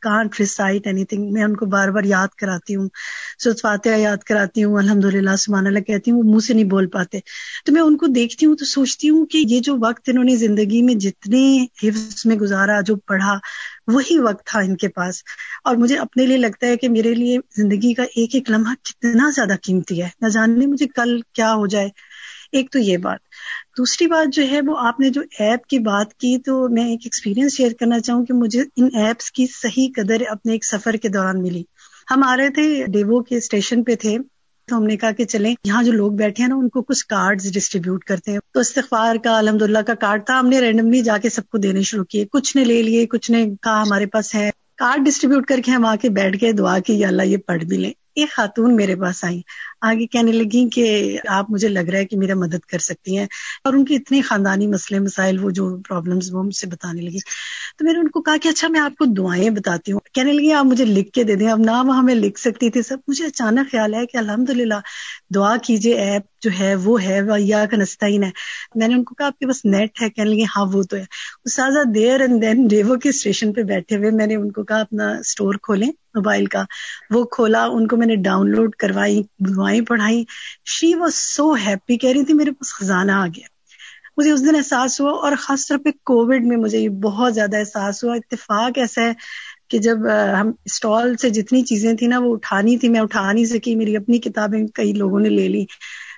کانٹ 0.00 0.40
ریسائٹ 0.40 0.86
اینی 0.86 1.04
تھنگ 1.04 1.32
میں 1.32 1.42
ان 1.42 1.56
کو 1.56 1.66
بار 1.66 1.88
بار 1.88 2.02
یاد 2.04 2.28
کراتی 2.28 2.76
ہوں 2.76 2.88
سرت 3.38 3.60
فاتحہ 3.60 3.96
یاد 3.96 4.16
کراتی 4.16 4.64
ہوں 4.64 4.74
الحمد 4.74 5.04
للہ 5.04 5.36
سمان 5.38 5.66
اللہ 5.66 5.78
کہتی 5.78 6.10
ہوں، 6.10 6.18
وہ 6.18 6.30
منہ 6.30 6.38
سے 6.38 6.54
نہیں 6.54 6.64
بول 6.64 6.86
پاتے۔ 6.86 7.18
تو 7.64 7.72
میں 7.72 7.82
ان 7.82 7.96
کو 7.96 8.06
دیکھتی 8.06 8.46
ہوں 8.46 8.56
تو 8.56 8.64
سوچتی 8.64 9.08
ہوں 9.08 9.26
کہ 9.26 9.44
یہ 9.48 9.60
جو 9.60 9.76
وقت 9.80 10.08
انہوں 10.08 10.24
نے 10.24 10.36
زندگی 10.36 10.82
میں 10.82 10.94
جتنے 10.94 11.66
حفظ 11.82 12.26
میں 12.26 12.36
گزارا، 12.36 12.80
جو 12.80 12.96
پڑھا، 12.96 13.38
وہی 13.86 14.18
وقت 14.18 14.46
تھا 14.46 14.60
ان 14.60 14.76
کے 14.76 14.88
پاس۔ 14.88 15.22
اور 15.64 15.76
مجھے 15.76 15.96
اپنے 15.96 16.26
لیے 16.26 16.36
لگتا 16.36 16.66
ہے 16.66 16.76
کہ 16.76 16.88
میرے 16.88 17.14
لیے 17.14 17.38
زندگی 17.56 17.94
کا 17.94 18.02
ایک 18.02 18.34
ایک 18.34 18.50
لمحہ 18.50 18.74
کتنا 18.84 19.30
زیادہ 19.34 19.54
قیمتی 19.62 20.02
ہے۔ 20.02 20.08
نہ 20.20 20.28
جاننے 20.28 20.66
مجھے 20.66 20.86
کل 20.86 21.20
کیا 21.32 21.54
ہو 21.54 21.66
جائے۔ 21.66 21.88
ایک 22.52 22.70
تو 22.70 22.78
یہ 22.78 22.96
بات۔ 22.96 23.25
دوسری 23.78 24.06
بات 24.06 24.34
جو 24.34 24.42
ہے، 24.50 24.60
وہ 24.66 24.76
آپ 24.78 25.00
نے 25.00 25.10
جو 25.10 25.22
ایپ 25.38 25.66
کی 25.66 25.78
بات 25.78 26.14
کی، 26.14 26.38
تو 26.38 26.68
میں 26.68 26.88
ایک 26.88 27.00
ایکسپیرینس 27.04 27.56
شیئر 27.56 27.72
کرنا 27.80 28.00
چاہوں 28.00 28.26
کہ 28.26 28.34
مجھے 28.34 28.62
ان 28.76 28.88
ایپس 28.94 29.32
کی 29.32 29.46
صحیح 29.62 29.88
قدر 29.96 30.16
اپنے 30.28 30.52
ایک 30.52 30.64
سفر 30.64 30.94
کے 30.94 31.08
دوران 31.08 31.42
ملی۔ 31.42 31.62
ہم 32.10 32.22
آ 32.22 32.36
رہے 32.36 32.48
تھے 32.48 32.84
ڈیوو 32.88 33.22
کے 33.22 33.36
اسٹیشن 33.36 33.84
پہ 33.84 33.94
تھے، 33.94 34.18
تو 34.66 34.76
ہم 34.76 34.84
نے 34.84 34.96
کہا 34.96 35.10
کہ 35.10 35.24
چلیں، 35.24 35.54
یہاں 35.64 35.82
جو 35.82 35.92
لوگ 35.92 36.12
بیٹھے 36.12 36.42
ہیں 36.42 36.48
نا، 36.48 36.56
ان 36.56 36.68
کو 36.68 36.82
کچھ 36.82 37.06
کارڈ 37.06 37.42
ڈسٹریبیوٹ 37.42 38.04
کرتے 38.04 38.32
ہیں۔ 38.32 38.38
تو 38.54 38.60
استغفار 38.60 39.16
کا 39.16 39.38
الحمد 39.38 39.62
اللہ 39.62 39.78
کا 39.78 39.94
کارڈ 39.94 40.26
تھا۔ 40.26 40.40
ہم 40.40 40.48
نے 40.48 40.60
رینڈملی 40.60 41.02
جا 41.02 41.18
کے 41.18 41.30
سب 41.30 41.48
کو 41.48 41.58
دینے 41.58 41.82
شروع 41.82 42.04
کیے۔ 42.04 42.24
کچھ 42.24 42.56
نے 42.56 42.64
لے 42.64 42.82
لیے، 42.82 43.06
کچھ 43.06 43.30
نے 43.30 43.46
کہا 43.62 43.82
ہمارے 43.82 44.06
پاس 44.06 44.34
ہے۔ 44.34 44.50
کارڈ 44.76 45.06
ڈسٹریبیوٹ 45.06 45.46
کر 45.46 45.60
کے 45.64 45.70
ہم 45.70 45.86
آ 45.86 45.96
کے 45.96 46.08
بیٹھ 46.08 46.36
گئے، 46.40 46.52
دعا 46.52 46.78
کی 46.78 46.94
یا 46.94 47.08
اللہ 47.08 47.22
یہ 47.22 47.36
پڑھ 47.36 47.64
بھی 47.64 47.76
لیں۔ 47.76 47.90
ایک 47.90 48.30
خاتون 48.30 48.76
میرے 48.76 48.96
پاس 48.96 49.24
آئی۔ 49.24 49.40
آگے 49.80 50.06
کہنے 50.06 50.32
لگی 50.32 50.68
کہ 50.68 51.18
آپ 51.28 51.50
مجھے 51.50 51.68
لگ 51.68 51.80
رہا 51.80 51.98
ہے 51.98 52.04
کہ 52.04 52.18
میرا 52.18 52.34
مدد 52.34 52.64
کر 52.66 52.78
سکتی 52.78 53.18
ہیں 53.18 53.26
اور 53.64 53.74
ان 53.74 53.84
کی 53.84 53.94
اتنی 53.94 54.22
خاندانی 54.22 54.66
مسئلے 54.66 55.00
مسائل 55.00 55.44
وہ 55.44 55.50
جو 55.50 55.76
پرابلمس 55.88 56.34
وہ 56.34 56.42
مجھ 56.42 56.56
سے 56.56 56.66
بتانے 56.66 57.02
لگی۔ 57.02 57.18
تو 57.78 57.84
میں 57.84 57.92
نے 57.92 57.98
ان 57.98 58.08
کو 58.08 58.22
کہا 58.22 58.36
کہ 58.42 58.48
اچھا 58.48 58.68
میں 58.68 58.80
آپ 58.80 58.96
کو 58.96 59.04
دعائیں 59.04 59.50
بتاتی 59.50 59.92
ہوں۔ 59.92 60.00
کہنے 60.14 60.32
لگی 60.32 60.52
آپ 60.52 60.64
مجھے 60.64 60.84
لکھ 60.84 61.10
کے 61.10 61.24
دے 61.24 61.34
دیں۔ 61.34 61.50
اب 61.50 61.58
نہ 61.58 61.82
وہاں 61.86 62.02
میں 62.02 62.14
لکھ 62.14 62.40
سکتی 62.40 62.70
تھی 62.70 62.82
سب۔ 62.82 62.96
مجھے 63.08 63.26
اچانک 63.26 63.70
خیال 63.70 63.94
ہے 63.94 64.06
کہ 64.06 64.16
الحمد 64.16 64.50
للہ 64.50 64.74
دعا 65.34 65.56
کیجیے 65.56 65.94
ایپ 65.94 66.22
جو 66.42 66.50
ہے 66.58 66.74
وہ 66.74 67.02
ہے، 67.02 67.20
یا 67.38 67.66
کا 67.66 67.76
نسطین 67.76 68.22
ہے 68.22 68.30
میں 68.74 68.88
نے 68.88 68.94
ان 68.94 69.04
کو 69.04 69.14
کہا 69.14 69.26
آپ 69.26 69.38
کے 69.38 69.46
پاس 69.46 69.64
نیٹ 69.64 70.02
ہے۔ 70.02 70.10
کہنے 70.10 70.30
لگے 70.30 70.44
ہاں 70.56 70.66
وہ 70.72 70.82
تو 70.82 70.96
ہے۔ 70.96 71.04
اساتذہ 71.44 71.88
دیر 71.88 72.20
اینڈ 72.20 72.42
دین 72.42 72.68
ریوو 72.70 72.98
کے 72.98 73.08
اسٹیشن 73.08 73.52
پہ 73.52 73.62
بیٹھے 73.62 73.96
ہوئے 73.96 74.10
میں 74.10 74.26
نے 74.26 74.36
ان 74.36 74.52
کو 74.52 74.62
کہا 74.62 74.80
اپنا 74.80 75.10
اسٹور 75.10 75.54
کھولیں 75.54 75.88
موبائل 76.14 76.46
کا۔ 76.46 76.64
وہ 77.10 77.24
کھولا، 77.24 77.64
ان 77.64 77.86
کو 77.86 77.96
میں 77.96 78.06
نے 78.06 78.16
ڈاؤن 78.16 78.50
لوڈ 78.50 78.74
کروائی 78.74 79.22
دعائیں 79.66 79.80
پڑھائی 79.80 80.24
شی 80.64 80.94
واز 80.94 81.14
سو 81.14 81.52
ہیپی 81.52 81.96
کہہ 81.98 82.10
رہی 82.10 82.24
تھی 82.24 82.34
میرے 82.34 82.50
پاس 82.50 82.72
خزانہ 82.72 83.12
آ 83.12 83.26
گیا۔ 83.26 83.46
مجھے 84.16 84.30
اس 84.30 84.40
دن 84.40 84.56
احساس 84.56 85.00
ہوا 85.00 85.10
اور 85.10 85.32
خاص 85.38 85.68
طور 85.68 85.78
پہ 85.78 85.90
کووڈ 85.90 86.46
میں 86.46 86.56
مجھے 86.56 86.78
یہ 86.78 86.88
بہت 86.88 87.34
زیادہ 87.34 87.56
احساس 87.56 88.04
ہوا۔ 88.04 88.14
اتفاق 88.14 88.72
ایسا 88.76 89.02
ہے 89.02 89.12
کہ 89.70 89.78
جب 89.78 89.96
ہم 90.40 90.52
اسٹال 90.64 91.16
سے 91.16 91.30
جتنی 91.30 91.62
چیزیں 91.62 91.94
تھیں 91.94 92.08
نا، 92.08 92.18
وہ 92.18 92.32
اٹھانی 92.32 92.78
تھی، 92.78 92.88
میں 92.88 93.00
اٹھا 93.00 93.32
نہیں 93.32 93.44
سکی، 93.44 93.74
میری 93.74 93.96
اپنی 93.96 94.18
کتابیں 94.18 94.66
کئی 94.66 94.92
لوگوں 94.92 95.20
نے 95.20 95.28
لے 95.28 95.48
لی۔ 95.48 95.64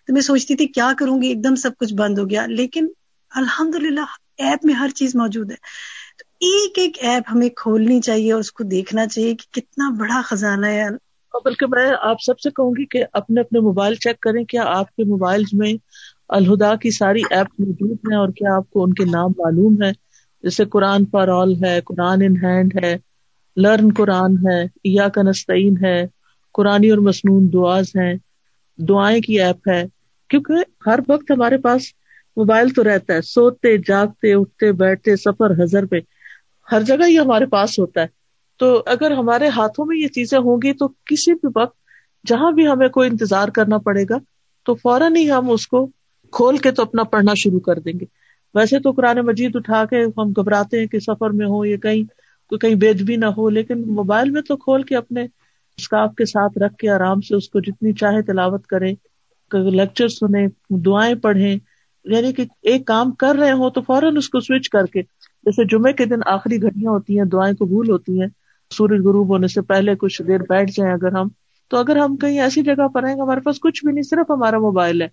تو 0.06 0.12
میں 0.12 0.22
سوچتی 0.22 0.56
تھی، 0.56 0.66
کیا 0.66 0.92
کروں 0.98 1.22
گی؟ 1.22 1.28
ایک 1.28 1.44
دم 1.44 1.54
سب 1.54 1.70
کچھ 1.78 1.94
بند 1.94 2.18
ہو 2.18 2.30
گیا۔ 2.30 2.46
لیکن 2.46 2.86
الحمد 3.30 3.74
للہ 3.74 4.04
ایپ 4.38 4.64
میں 4.64 4.74
ہر 4.74 4.88
چیز 4.88 5.16
موجود 5.16 5.50
ہے۔ 5.50 5.56
تو 6.18 6.24
ایک 6.40 6.78
ایک 6.78 7.04
ایپ 7.04 7.22
ہمیں 7.32 7.48
کھولنی 7.48 8.00
چاہیے، 8.00 8.32
اس 8.32 8.52
کو 8.52 8.64
دیکھنا 8.64 9.06
چاہیے 9.06 9.34
کہ 9.34 9.60
کتنا 9.60 9.90
بڑا 9.90 10.20
خزانہ 10.24 10.66
ہے۔ 10.66 10.88
بلکہ 11.44 11.66
میں 11.66 11.92
آپ 12.00 12.16
سب 12.26 12.40
سے 12.40 12.50
کہوں 12.50 12.70
گی 12.70 12.86
کہ 12.86 13.04
اپنے 13.12 13.40
اپنے 13.40 13.60
موبائل 13.60 13.94
چیک 13.94 14.20
کریں 14.20 14.44
کیا 14.44 14.62
آپ 14.66 14.96
کے 14.96 15.04
موبائل 15.04 15.42
میں 15.52 15.72
الہدا 16.28 16.76
کی 16.76 16.90
ساری 16.90 17.22
ایپ 17.30 17.46
موجود 17.58 17.96
ہیں 18.10 18.16
اور 18.16 18.28
کیا 18.28 18.56
آپ 18.56 18.70
کو 18.70 18.84
ان 18.84 18.92
کے 18.92 19.04
نام 19.04 19.30
معلوم 19.38 19.82
ہے 19.82 19.92
جیسے 20.42 20.64
قرآن 20.64 21.04
فار 21.06 21.28
آل 21.28 21.64
ہے، 21.64 21.80
قرآن 21.80 22.22
ان 22.22 22.36
ہینڈ 22.42 22.84
ہے، 22.84 22.96
لرن 23.56 23.88
قرآن 23.96 24.36
ہے 24.50 24.64
یا 24.84 25.08
کا 25.08 25.22
نسطین 25.22 25.84
ہے، 25.84 26.06
قرآن 26.52 26.90
اور 26.90 26.98
مصنون 26.98 27.52
دعاز 27.52 27.84
ہیں، 27.96 28.14
دعائیں 28.76 29.20
کی 29.20 29.40
ایپ 29.40 29.68
ہے۔ 29.68 29.84
کیونکہ 30.28 30.52
ہر 30.86 30.98
وقت 31.08 31.30
ہمارے 31.30 31.56
پاس 31.56 31.82
موبائل 32.36 32.68
تو 32.68 32.84
رہتا 32.84 33.14
ہے، 33.14 33.20
سوتے، 33.20 33.76
جاگتے، 33.76 34.34
اٹھتے، 34.34 34.72
بیٹھتے، 34.72 35.16
سفر، 35.16 35.62
حضر 35.62 35.86
پہ 35.86 35.96
ہر 36.72 36.82
جگہ 36.82 37.08
یہ 37.08 37.20
ہمارے 37.20 37.46
پاس 37.46 37.78
ہوتا 37.78 38.02
ہے۔ 38.02 38.17
تو 38.58 38.82
اگر 38.86 39.10
ہمارے 39.10 39.48
ہاتھوں 39.48 39.86
میں 39.86 39.96
یہ 39.96 40.08
چیزیں 40.08 40.38
ہوں 40.38 40.56
گی 40.62 40.72
تو 40.72 40.88
کسی 40.88 41.34
بھی 41.34 41.48
وقت 41.56 41.76
جہاں 42.26 42.52
بھی 42.52 42.68
ہمیں 42.68 42.88
کوئی 42.88 43.10
انتظار 43.10 43.48
کرنا 43.48 43.78
پڑے 43.78 44.04
گا 44.10 44.18
تو 44.66 44.74
فوراً 44.74 45.16
ہی 45.16 45.30
ہم 45.30 45.50
اس 45.50 45.66
کو 45.66 45.86
کھول 46.32 46.56
کے 46.56 46.70
تو 46.70 46.82
اپنا 46.82 47.02
پڑھنا 47.02 47.34
شروع 47.34 47.60
کر 47.60 47.78
دیں 47.78 48.00
گے۔ 48.00 48.04
ویسے 48.54 48.78
تو 48.78 48.90
قرآن 48.90 49.18
مجید 49.18 49.56
اٹھا 49.56 49.84
کے 49.84 50.04
ہم 50.04 50.30
گھبراتے 50.30 50.78
ہیں 50.78 50.86
کہ 50.86 50.98
سفر 50.98 51.30
میں 51.30 51.46
ہو 51.46 51.64
یا 51.64 51.76
کہیں، 51.76 52.02
کوئی 52.48 52.58
کہیں 52.58 52.74
بیچ 52.74 53.02
بھی 53.02 53.16
نہ 53.16 53.26
ہو، 53.26 53.48
لیکن 53.50 53.94
موبائل 53.94 54.30
میں 54.30 54.42
تو 54.42 54.56
کھول 54.56 54.82
کے 54.82 54.96
اپنے 54.96 55.26
اسکاف 55.76 56.14
کے 56.14 56.24
ساتھ 56.24 56.58
رکھ 56.58 56.76
کے 56.76 56.90
آرام 56.90 57.20
سے 57.20 57.36
اس 57.36 57.48
کو 57.48 57.60
جتنی 57.60 57.92
چاہے 57.92 58.22
تلاوت 58.22 58.66
کرے 58.66 58.92
لیکچر 59.52 60.08
سنیں، 60.08 60.46
دعائیں 60.70 61.14
پڑھیں۔ 61.14 61.58
یعنی 62.04 62.32
کہ 62.32 62.44
ایک 62.62 62.86
کام 62.86 63.10
کر 63.10 63.34
رہے 63.34 63.52
ہوں 63.52 63.70
تو 63.70 63.80
فوراً 63.80 64.16
اس 64.16 64.28
کو 64.28 64.40
سوئچ 64.40 64.68
کر 64.68 64.86
کے، 64.86 65.02
جیسے 65.44 65.64
جمعے 65.64 65.92
کے 65.92 66.04
دن 66.04 66.20
آخری 66.26 66.62
گھڑیاں 66.62 66.90
ہوتی 66.90 67.18
ہیں، 67.18 67.24
دعائیں 67.24 67.54
قبول 67.54 67.90
ہوتی 67.90 68.20
ہیں 68.20 68.28
سورج 68.70 69.00
غروب 69.04 69.28
ہونے 69.28 69.48
سے 69.48 69.60
پہلے 69.62 69.94
کچھ 69.94 70.22
دیر 70.22 70.38
بیٹھ 70.48 70.70
جائیں 70.74 70.92
اگر 70.94 71.12
ہم، 71.12 71.28
تو 71.70 71.76
اگر 71.76 71.96
ہم 71.96 72.16
کہیں 72.16 72.40
ایسی 72.40 72.62
جگہ 72.62 72.88
پر 72.88 73.04
ہیں 73.04 73.14
ہمارے 73.20 73.40
پاس 73.40 73.60
کچھ 73.60 73.84
بھی 73.84 73.92
نہیں، 73.92 74.02
صرف 74.02 74.30
ہمارا 74.30 74.58
موبائل 74.58 75.02
ہے۔ 75.02 75.08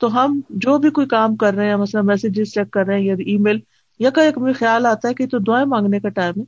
تو 0.00 0.14
ہم 0.14 0.40
جو 0.50 0.78
بھی 0.78 0.90
کوئی 0.90 1.06
کام 1.06 1.36
کر 1.36 1.54
رہے 1.54 1.68
ہیں، 1.68 1.76
مثلا 1.76 2.00
میسجز 2.00 2.52
چیک 2.52 2.70
کر 2.70 2.86
رہے 2.86 2.98
ہیں 2.98 3.04
یا 3.04 3.14
ای 3.26 3.36
میل 3.38 3.58
یا 3.98 4.10
کا 4.10 4.22
ایک 4.22 4.38
خیال 4.58 4.86
آتا 4.86 5.08
ہے 5.08 5.14
کہ 5.14 5.26
تو 5.26 5.38
دعائیں 5.38 5.66
مانگنے 5.66 6.00
کا 6.00 6.08
ٹائم 6.08 6.34
ہے، 6.40 6.44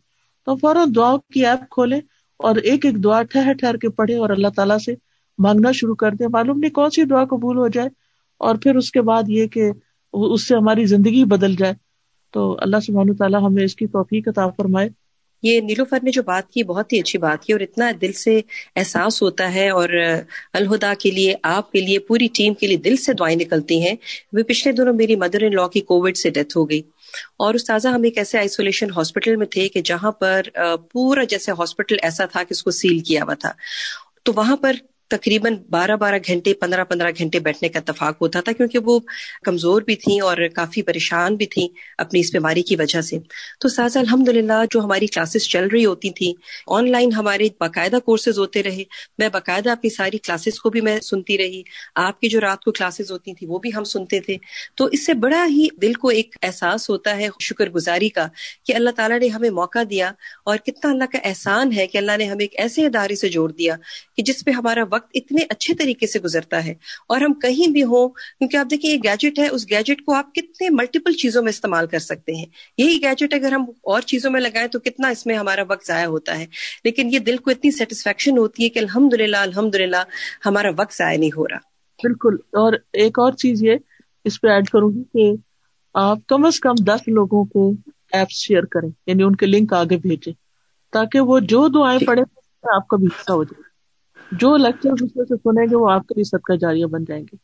تو 0.46 0.56
فوراً 0.56 0.92
دعا 0.96 1.16
کی 1.32 1.46
ایپ 1.46 1.60
کھولیں 1.70 2.00
اور 2.38 2.56
ایک 2.56 2.84
ایک 2.86 3.04
دعا 3.04 3.22
ٹھہر 3.22 3.52
ٹھہر 3.52 3.76
کے 3.76 3.88
پڑھے 3.88 4.16
اور 4.16 4.30
اللہ 4.30 4.48
تعالیٰ 4.56 4.78
سے 4.78 4.94
مانگنا 5.38 5.72
شروع 5.72 5.94
کر 5.94 6.14
دیں۔ 6.14 6.26
معلوم 6.32 6.58
نہیں 6.58 6.70
کون 6.70 6.90
سی 6.90 7.04
دعا 7.04 7.24
قبول 7.24 7.56
ہو 7.56 7.68
جائے 7.68 7.88
اور 8.40 8.54
پھر 8.54 8.76
اس 8.76 8.90
کے 8.90 9.00
بعد 9.00 9.22
یہ 9.26 9.46
کہ 9.46 9.70
اس 10.12 10.48
سے 10.48 10.56
ہماری 10.56 10.84
زندگی 10.84 11.24
بدل 11.24 11.56
جائے۔ 11.56 11.72
تو 12.32 12.56
اللہ 12.60 12.76
سبحانہ 12.86 13.12
تعالیٰ 13.18 13.42
ہمیں 13.42 13.64
اس 13.64 13.74
کی 13.76 13.86
توفیق 13.86 14.28
عطا 14.28 14.48
فرمائے۔ 14.48 14.88
یہ 15.42 15.60
نیلوفر 15.60 15.98
نے 16.02 16.10
جو 16.10 16.22
بات 16.22 16.50
کی، 16.52 16.62
بہت 16.62 16.92
ہی 16.92 17.00
اچھی 17.00 17.18
بات 17.18 17.44
کی 17.44 17.52
اور 17.52 17.60
اتنا 17.60 17.90
دل 18.00 18.12
سے 18.12 18.40
احساس 18.76 19.22
ہوتا 19.22 19.54
ہے 19.54 19.70
اور 19.70 19.88
الہدا 20.52 20.92
کے 20.98 21.10
لیے، 21.10 21.34
آپ 21.42 21.72
کے 21.72 21.80
لیے، 21.80 21.98
پوری 21.98 22.26
ٹیم 22.32 22.54
کے 22.54 22.66
لیے 22.66 22.76
دل 22.76 22.96
سے 22.96 23.12
دعائیں 23.12 23.36
نکلتی 23.36 23.82
ہیں۔ 23.82 23.94
وہ 24.32 24.42
پچھلے 24.42 24.72
دنوں 24.72 24.92
میری 24.92 25.16
مدر 25.16 25.42
ان 25.42 25.54
لا 25.54 25.68
کی 25.68 25.80
کووڈ 25.80 26.16
سے 26.16 26.30
ڈیتھ 26.30 26.56
ہو 26.56 26.70
گئی۔ 26.70 26.82
اور 27.38 27.54
استاذہ، 27.54 27.88
ہم 27.88 28.02
ایک 28.02 28.18
ایسے 28.18 28.38
آئسولیشن 28.38 28.90
ہاسپٹل 28.96 29.36
میں 29.36 29.46
تھے 29.46 29.68
کہ 29.68 29.80
جہاں 29.80 30.12
پر 30.12 30.42
پورا 30.92 31.24
جیسے 31.24 31.52
ہاسپٹل 31.52 31.96
ایسا 32.02 32.24
تھا 32.24 32.42
کہ 32.42 32.52
اس 32.52 32.62
کو 32.62 32.70
سیل 32.70 32.98
کیا 32.98 33.24
ہوا 33.24 33.34
تھا۔ 33.34 33.52
تو 34.22 34.32
وہاں 34.36 34.56
پر 34.56 34.72
تقریباً 35.08 35.54
بارہ 35.70 35.96
بارہ 35.96 36.14
گھنٹے، 36.26 36.54
پندرہ 36.54 36.84
پندرہ 36.84 37.10
گھنٹے 37.18 37.38
بیٹھنے 37.38 37.68
کا 37.68 37.78
اتفاق 37.78 38.16
ہوتا 38.20 38.40
تھا 38.40 38.52
کیونکہ 38.52 38.78
وہ 38.78 39.00
کمزور 39.44 39.82
بھی 39.82 39.96
تھیں 39.96 40.20
اور 40.20 40.36
کافی 40.54 40.82
پریشان 40.82 41.36
بھی 41.36 41.46
تھیں 41.46 41.68
اپنی 41.98 42.20
اس 42.20 42.32
بیماری 42.32 42.62
کی 42.62 42.76
وجہ 42.76 43.00
سے۔ 43.00 43.18
تو 43.60 43.68
ساز 43.68 43.96
الحمد 43.96 44.28
للہ 44.28 44.64
جو 44.70 44.80
ہماری 44.80 45.06
کلاسز 45.06 45.42
چل 45.42 45.68
رہی 45.68 45.84
ہوتی 45.84 46.10
تھیں، 46.10 46.32
آن 46.66 46.90
لائن 46.90 47.12
ہمارے 47.12 47.48
باقاعدہ 47.60 47.96
کورسز 48.04 48.38
ہوتے 48.38 48.62
رہے۔ 48.62 48.84
میں 49.18 49.28
باقاعدہ 49.28 49.70
اپنی 49.70 49.90
ساری 49.90 50.18
کلاسز 50.18 50.60
کو 50.60 50.70
بھی 50.70 50.80
میں 50.80 51.00
سنتی 51.00 51.38
رہی۔ 51.38 51.62
آپ 51.94 52.20
کی 52.20 52.28
جو 52.28 52.40
رات 52.40 52.64
کو 52.64 52.72
کلاسز 52.72 53.10
ہوتی 53.10 53.34
تھیں، 53.34 53.48
وہ 53.48 53.58
بھی 53.58 53.70
ہم 53.76 53.84
سنتے 53.84 54.20
تھے۔ 54.20 54.36
تو 54.74 54.84
اس 54.84 55.06
سے 55.06 55.14
بڑا 55.14 55.46
ہی 55.50 55.66
دل 55.82 55.92
کو 55.92 56.08
ایک 56.08 56.36
احساس 56.42 56.90
ہوتا 56.90 57.16
ہے، 57.16 57.28
شکر 57.40 57.70
گزاری 57.70 58.08
کا، 58.08 58.26
کہ 58.66 58.74
اللہ 58.74 58.90
تعالیٰ 58.90 59.20
نے 59.20 59.28
ہمیں 59.28 59.50
موقع 59.50 59.78
دیا۔ 59.90 60.12
اور 60.44 60.56
کتنا 60.56 60.90
اللہ 60.90 61.04
کا 61.04 61.18
احسان 61.24 61.72
ہے 61.72 61.86
کہ 61.86 61.98
اللہ 61.98 62.16
نے 62.16 62.24
ہمیں 62.24 62.44
ایک 62.44 62.52
ایسے 62.56 62.86
ادارے 62.86 63.14
سے 63.14 63.28
جوڑ 63.28 63.52
دیا 63.52 63.76
کہ 64.16 64.22
جس 64.22 64.44
پہ 64.44 64.50
ہمارا 64.50 64.80
وقت 64.90 64.97
وقت 64.98 65.10
اتنے 65.14 65.44
اچھے 65.50 65.74
طریقے 65.74 66.06
سے 66.06 66.18
گزرتا 66.18 66.64
ہے 66.64 66.74
اور 67.08 67.20
ہم 67.20 67.32
کہیں 67.34 67.72
بھی 67.72 67.82
ہوں 67.82 68.08
کیونکہ 68.08 68.56
آپ 68.56 68.66
دیکھیں 68.70 68.90
یہ 68.90 68.96
گیجٹ 69.04 69.38
ہے 69.38 69.48
اس 69.48 69.70
گیجٹ 69.70 70.04
کو 70.06 70.14
آپ 70.14 70.34
کتنے 70.34 70.70
ملٹیپل 70.70 71.12
چیزوں 71.12 71.42
میں 71.42 71.50
استعمال 71.50 71.86
کر 71.86 71.98
سکتے 71.98 72.34
ہیں۔ 72.34 72.46
یہی 72.78 73.02
گیجٹ 73.02 73.34
اگر 73.34 73.52
ہم 73.52 73.62
اور 73.62 74.00
چیزوں 74.00 74.30
میں 74.30 74.40
لگائیں 74.40 74.68
تو 74.68 74.78
کتنا 74.78 75.08
اس 75.08 75.26
میں 75.26 75.36
ہمارا 75.36 75.62
وقت 75.68 75.86
ضائع 75.86 76.06
ہوتا 76.06 76.38
ہے۔ 76.38 76.46
لیکن 76.84 77.14
یہ 77.14 77.18
دل 77.18 77.36
کو 77.36 77.50
اتنی 77.50 77.70
سیٹسفیکشن 77.70 78.38
ہوتی 78.38 78.64
ہے 78.64 78.68
کہ 78.68 78.78
الحمد 78.78 79.14
للہ 79.14 79.36
الحمد 79.36 79.74
للہ 79.74 79.96
ہمارا 80.46 80.68
وقت 80.78 80.96
ضائع 80.98 81.18
نہیں 81.18 81.36
ہو 81.36 81.48
رہا۔ 81.48 81.56
بالکل۔ 82.02 82.34
اور 82.34 82.72
ایک 82.92 83.18
اور 83.18 83.32
چیز 83.32 83.62
یہ 83.64 83.74
اس 84.24 84.40
پہ 84.40 84.48
ایڈ 84.48 84.68
کروں 84.68 84.90
گی 84.90 85.02
کہ 85.12 85.36
آپ 85.94 86.18
کم 86.26 86.44
از 86.44 86.60
کم 86.60 86.74
دس 86.84 87.00
لوگوں 87.06 87.44
کو 87.44 87.72
ایپس 88.12 88.32
شیئر 88.32 88.62
کریں 88.62 88.90
یعنی 89.06 89.22
ان 89.22 89.36
کے 89.36 89.46
لنک 89.46 89.72
آگے 89.72 89.96
بھیجیں 89.96 90.32
تاکہ 90.92 91.20
وہ 91.20 91.40
جو 91.40 91.68
دعائیں 91.68 92.06
پڑھے 92.06 92.22
آپ 92.76 92.88
کا 92.88 92.96
بھی 92.96 93.06
حصہ 93.06 93.32
ہو 93.32 93.44
جائے۔ 93.44 93.67
جو 94.32 94.56
لیکچر 94.56 94.90
دوسرے 95.00 95.24
سے 95.24 95.34
سنیں 95.36 95.66
گے 95.70 95.76
وہ 95.76 95.90
آپ 95.90 96.06
کے 96.06 96.14
لیے 96.14 96.24
صدقہ 96.24 96.52
جاریہ 96.52 96.86
بن 96.86 97.04
جائیں 97.04 97.22
گے۔ 97.22 97.36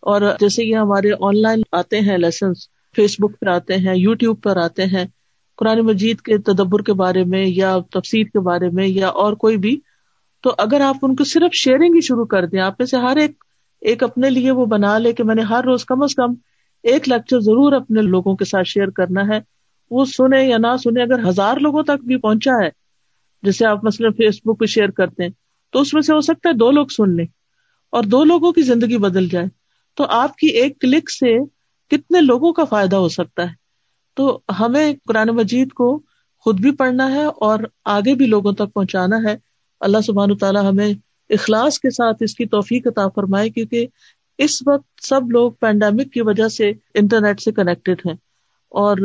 اور 0.00 0.20
جیسے 0.40 0.64
یہ 0.64 0.76
ہمارے 0.76 1.10
آن 1.20 1.42
لائن 1.42 1.62
آتے 1.72 2.00
ہیں 2.00 2.16
لیسنس 2.18 2.68
فیس 2.96 3.16
بک 3.18 3.40
پر 3.40 3.46
آتے 3.46 3.76
ہیں 3.76 3.96
یو 3.96 4.14
ٹیوب 4.14 4.42
پر 4.42 4.56
آتے 4.56 4.84
ہیں، 4.86 5.04
قرآن 5.56 5.80
مجید 5.80 6.20
کے 6.20 6.38
تدبر 6.38 6.82
کے 6.82 6.92
بارے 6.92 7.24
میں 7.24 7.46
یا 7.46 7.78
تفسیر 7.90 8.24
کے 8.24 8.40
بارے 8.40 8.68
میں 8.68 8.88
یا 8.88 9.08
اور 9.08 9.32
کوئی 9.32 9.56
بھی، 9.56 9.80
تو 10.40 10.54
اگر 10.58 10.80
آپ 10.80 10.96
ان 11.02 11.16
کو 11.16 11.24
صرف 11.24 11.54
شیئرنگ 11.54 11.94
ہی 11.94 12.00
شروع 12.00 12.24
کر 12.24 12.46
دیں، 12.46 12.60
آپ 12.60 12.74
میں 12.78 12.86
سے 12.86 12.96
ہر 12.96 13.16
ایک 13.16 13.44
ایک 13.80 14.02
اپنے 14.02 14.30
لیے 14.30 14.50
وہ 14.50 14.66
بنا 14.66 14.98
لے 14.98 15.12
کہ 15.12 15.24
میں 15.24 15.34
نے 15.34 15.42
ہر 15.42 15.64
روز 15.64 15.84
کم 15.84 16.02
از 16.02 16.14
کم 16.14 16.34
ایک 16.82 17.08
لیکچر 17.08 17.40
ضرور 17.40 17.72
اپنے 17.72 18.02
لوگوں 18.02 18.36
کے 18.36 18.44
ساتھ 18.44 18.68
شیئر 18.68 18.90
کرنا 18.90 19.28
ہے، 19.28 19.40
وہ 19.90 20.04
سنے 20.04 20.44
یا 20.44 20.58
نہ 20.58 20.76
سنے 20.84 21.02
اگر 21.02 21.28
ہزار 21.28 21.56
لوگوں 21.56 21.82
تک 21.82 22.04
بھی 22.04 22.16
پہنچا 22.16 22.64
ہے، 22.64 22.68
جیسے 23.42 23.66
آپ 23.66 23.84
مثلاً 23.84 24.12
فیس 24.12 24.40
بک 24.44 24.60
پہ 24.60 24.64
شیئر 24.64 24.90
کرتے 24.90 25.22
ہیں 25.22 25.30
تو 25.72 25.80
اس 25.80 25.94
میں 25.94 26.02
سے 26.02 26.12
ہو 26.14 26.20
سکتا 26.20 26.48
ہے 26.48 26.54
دو 26.54 26.70
لوگ 26.70 26.86
سن 26.86 27.16
لیں 27.16 27.26
اور 27.90 28.02
دو 28.02 28.24
لوگوں 28.24 28.52
کی 28.52 28.62
زندگی 28.62 28.98
بدل 28.98 29.28
جائے 29.28 29.46
تو 29.94 30.04
آپ 30.04 30.36
کی 30.36 30.46
ایک 30.46 30.80
کلک 30.80 31.10
سے 31.10 31.38
کتنے 31.90 32.20
لوگوں 32.20 32.52
کا 32.52 32.64
فائدہ 32.64 32.96
ہو 32.96 33.08
سکتا 33.08 33.42
ہے؟ 33.42 33.62
تو 34.14 34.40
ہمیں 34.60 34.92
قرآن 35.08 35.28
مجید 35.28 35.72
کو 35.72 36.00
خود 36.38 36.60
بھی 36.60 36.70
پڑھنا 36.70 37.14
ہے 37.14 37.24
اور 37.24 37.58
آگے 37.84 38.14
بھی 38.14 38.26
لوگوں 38.26 38.52
تک 38.52 38.72
پہنچانا 38.74 39.16
ہے۔ 39.16 39.36
اللہ 39.80 40.00
سبحان 40.06 40.36
تعالیٰ 40.36 40.70
ہمیں 40.70 40.92
اخلاص 41.30 41.78
کے 41.78 41.90
ساتھ 41.90 42.16
اس 42.20 42.34
کی 42.34 42.46
توفیق 42.46 42.86
عطا 42.86 43.08
فرمائے 43.08 43.50
کیونکہ 43.50 43.86
اس 44.38 44.62
وقت 44.66 45.06
سب 45.08 45.30
لوگ 45.30 45.52
پینڈیمک 45.52 46.12
کی 46.12 46.20
وجہ 46.20 46.48
سے 46.48 46.72
انٹرنیٹ 46.94 47.40
سے 47.40 47.52
کنیکٹڈ 47.52 48.06
ہیں۔ 48.06 48.14
اور 48.68 48.96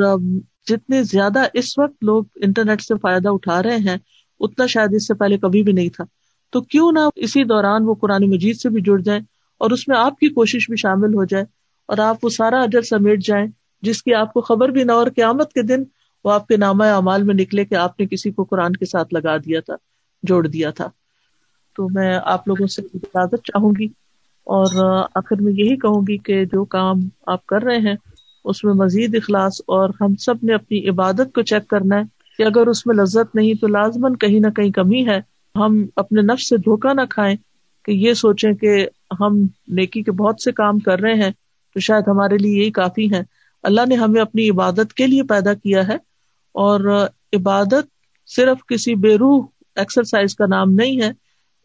جتنے 0.65 1.03
زیادہ 1.03 1.43
اس 1.53 1.79
وقت 1.79 2.03
لوگ 2.03 2.23
انٹرنیٹ 2.35 2.81
سے 2.81 2.93
فائدہ 3.01 3.29
اٹھا 3.29 3.63
رہے 3.63 3.77
ہیں، 3.77 3.97
اتنا 4.39 4.65
شاید 4.65 4.93
اس 4.95 5.07
سے 5.07 5.13
پہلے 5.13 5.37
کبھی 5.37 5.63
بھی 5.63 5.73
نہیں 5.73 5.89
تھا۔ 5.89 6.03
تو 6.53 6.61
کیوں 6.61 6.91
نہ 6.91 6.99
اسی 7.15 7.43
دوران 7.43 7.83
وہ 7.83 7.93
قرآن 7.93 8.29
مجید 8.29 8.57
سے 8.57 8.69
بھی 8.69 8.81
جڑ 8.81 8.97
جائیں 8.97 9.21
اور 9.57 9.71
اس 9.71 9.87
میں 9.87 9.97
آپ 9.97 10.19
کی 10.19 10.27
کوشش 10.29 10.69
بھی 10.69 10.77
شامل 10.77 11.13
ہو 11.13 11.23
جائے 11.23 11.43
اور 11.85 11.97
آپ 11.97 12.25
وہ 12.25 12.29
سارا 12.29 12.61
اجر 12.61 12.81
سمیٹ 12.81 13.25
جائیں 13.25 13.47
جس 13.81 14.03
کی 14.03 14.13
آپ 14.13 14.33
کو 14.33 14.41
خبر 14.41 14.69
بھی 14.69 14.83
نہ 14.83 14.91
اور 14.91 15.07
قیامت 15.15 15.53
کے 15.53 15.61
دن 15.61 15.83
وہ 16.25 16.31
آپ 16.31 16.47
کے 16.47 16.57
نامہ 16.57 16.83
اعمال 16.83 17.23
میں 17.23 17.35
نکلے 17.35 17.65
کہ 17.65 17.75
آپ 17.75 17.99
نے 17.99 18.05
کسی 18.05 18.31
کو 18.31 18.43
قرآن 18.43 18.73
کے 18.73 18.85
ساتھ 18.85 19.13
لگا 19.13 19.37
دیا 19.37 19.59
تھا، 19.59 19.75
جوڑ 20.23 20.47
دیا 20.47 20.69
تھا۔ 20.69 20.89
تو 21.75 21.87
میں 21.89 22.19
آپ 22.25 22.47
لوگوں 22.47 22.67
سے 22.67 22.81
اجازت 22.93 23.43
چاہوں 23.43 23.71
گی 23.79 23.85
اور 24.47 24.85
آخر 25.15 25.41
میں 25.41 25.53
یہی 25.53 25.75
کہوں 25.77 26.01
گی 26.07 26.17
کہ 26.17 26.45
جو 26.45 26.65
کام 26.65 26.99
آپ 27.25 27.45
کر 27.45 27.63
رہے 27.63 27.77
ہیں، 27.77 27.95
اس 28.45 28.63
میں 28.63 28.73
مزید 28.73 29.15
اخلاص 29.15 29.61
اور 29.61 29.89
ہم 30.01 30.15
سب 30.15 30.35
نے 30.43 30.53
اپنی 30.53 30.89
عبادت 30.89 31.33
کو 31.33 31.41
چیک 31.41 31.67
کرنا 31.67 31.95
ہے 31.95 32.01
کہ 32.37 32.43
اگر 32.43 32.67
اس 32.67 32.85
میں 32.85 32.95
لذت 32.95 33.35
نہیں 33.35 33.53
تو 33.53 33.67
لازمن 33.67 34.15
کہیں 34.15 34.39
نہ 34.39 34.49
کہیں 34.49 34.71
کمی 34.71 35.07
ہے۔ 35.07 35.36
ہم 35.57 35.85
اپنے 35.95 36.21
نفس 36.21 36.49
سے 36.49 36.57
دھوکا 36.57 36.93
نہ 36.93 37.01
کھائیں 37.09 37.35
کہ 37.85 37.91
یہ 37.91 38.13
سوچیں 38.13 38.51
کہ 38.53 38.73
ہم 39.19 39.41
نیکی 39.67 40.01
کے 40.01 40.11
بہت 40.11 40.41
سے 40.41 40.51
کام 40.51 40.79
کر 40.79 40.99
رہے 40.99 41.13
ہیں 41.13 41.31
تو 41.75 41.79
شاید 41.79 42.07
ہمارے 42.07 42.37
لیے 42.37 42.61
یہی 42.61 42.71
کافی 42.71 43.11
ہے 43.11 43.21
اللہ 43.63 43.81
نے 43.89 43.95
ہمیں 43.95 44.21
اپنی 44.21 44.49
عبادت 44.49 44.93
کے 44.93 45.07
لیے 45.07 45.23
پیدا 45.23 45.53
کیا 45.53 45.87
ہے 45.87 45.95
اور 46.55 46.89
عبادت 47.33 47.87
صرف 48.27 48.65
کسی 48.67 48.95
بے 48.95 49.15
روح 49.15 49.45
ایکسرسائز 49.75 50.35
کا 50.35 50.45
نام 50.45 50.71
نہیں 50.71 51.01
ہے۔ 51.01 51.11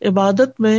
عبادت 0.03 0.61
میں 0.61 0.79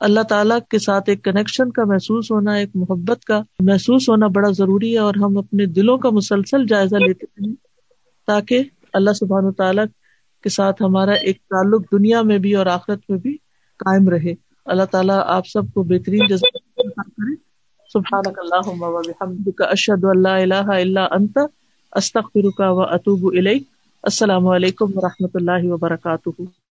اللہ 0.00 0.20
تعالیٰ 0.22 0.58
کے 0.70 0.78
ساتھ 0.78 1.08
ایک 1.08 1.22
کنیکشن 1.24 1.70
کا 1.70 1.84
محسوس 1.84 2.30
ہونا، 2.30 2.52
ایک 2.52 2.70
محبت 2.74 3.24
کا 3.24 3.40
محسوس 3.60 4.08
ہونا 4.08 4.26
بڑا 4.26 4.50
ضروری 4.50 4.92
ہے 4.92 4.98
اور 4.98 5.14
ہم 5.14 5.38
اپنے 5.38 5.66
دلوں 5.66 5.98
کا 5.98 6.10
مسلسل 6.10 6.66
جائزہ 6.66 6.96
لیتے 6.96 7.26
ہیں 7.38 7.52
تاکہ 8.28 8.62
اللہ 8.92 9.12
سبحان 9.12 9.44
و 9.44 9.52
تعالیٰ 9.52 9.84
کے 10.42 10.48
ساتھ 10.48 10.82
ہمارا 10.82 11.12
ایک 11.12 11.36
تعلق 11.36 11.92
دنیا 11.92 12.22
میں 12.22 12.38
بھی 12.38 12.54
اور 12.54 12.66
آخرت 12.66 12.98
میں 13.08 13.18
بھی 13.18 13.36
قائم 13.76 14.08
رہے۔ 14.08 14.34
اللہ 14.64 14.82
تعالیٰ 14.84 15.22
آپ 15.26 15.46
سب 15.46 15.62
کو 15.74 15.82
بہترین 15.82 16.26
کرے۔ 16.26 17.34
سبحان 17.92 18.22
اللہ 18.26 19.62
اشد 19.62 20.04
اللہ 20.04 20.28
الہ 20.28 20.54
الا 20.54 21.04
انت، 21.10 21.38
استغفرک 21.92 22.60
و 22.60 22.74
و 22.74 22.82
اطوب 22.82 23.34
السلام 24.02 24.46
علیکم 24.46 24.86
و 24.94 25.00
رحمۃ 25.00 25.28
اللہ 25.34 25.72
وبرکاتہ۔ 25.72 26.67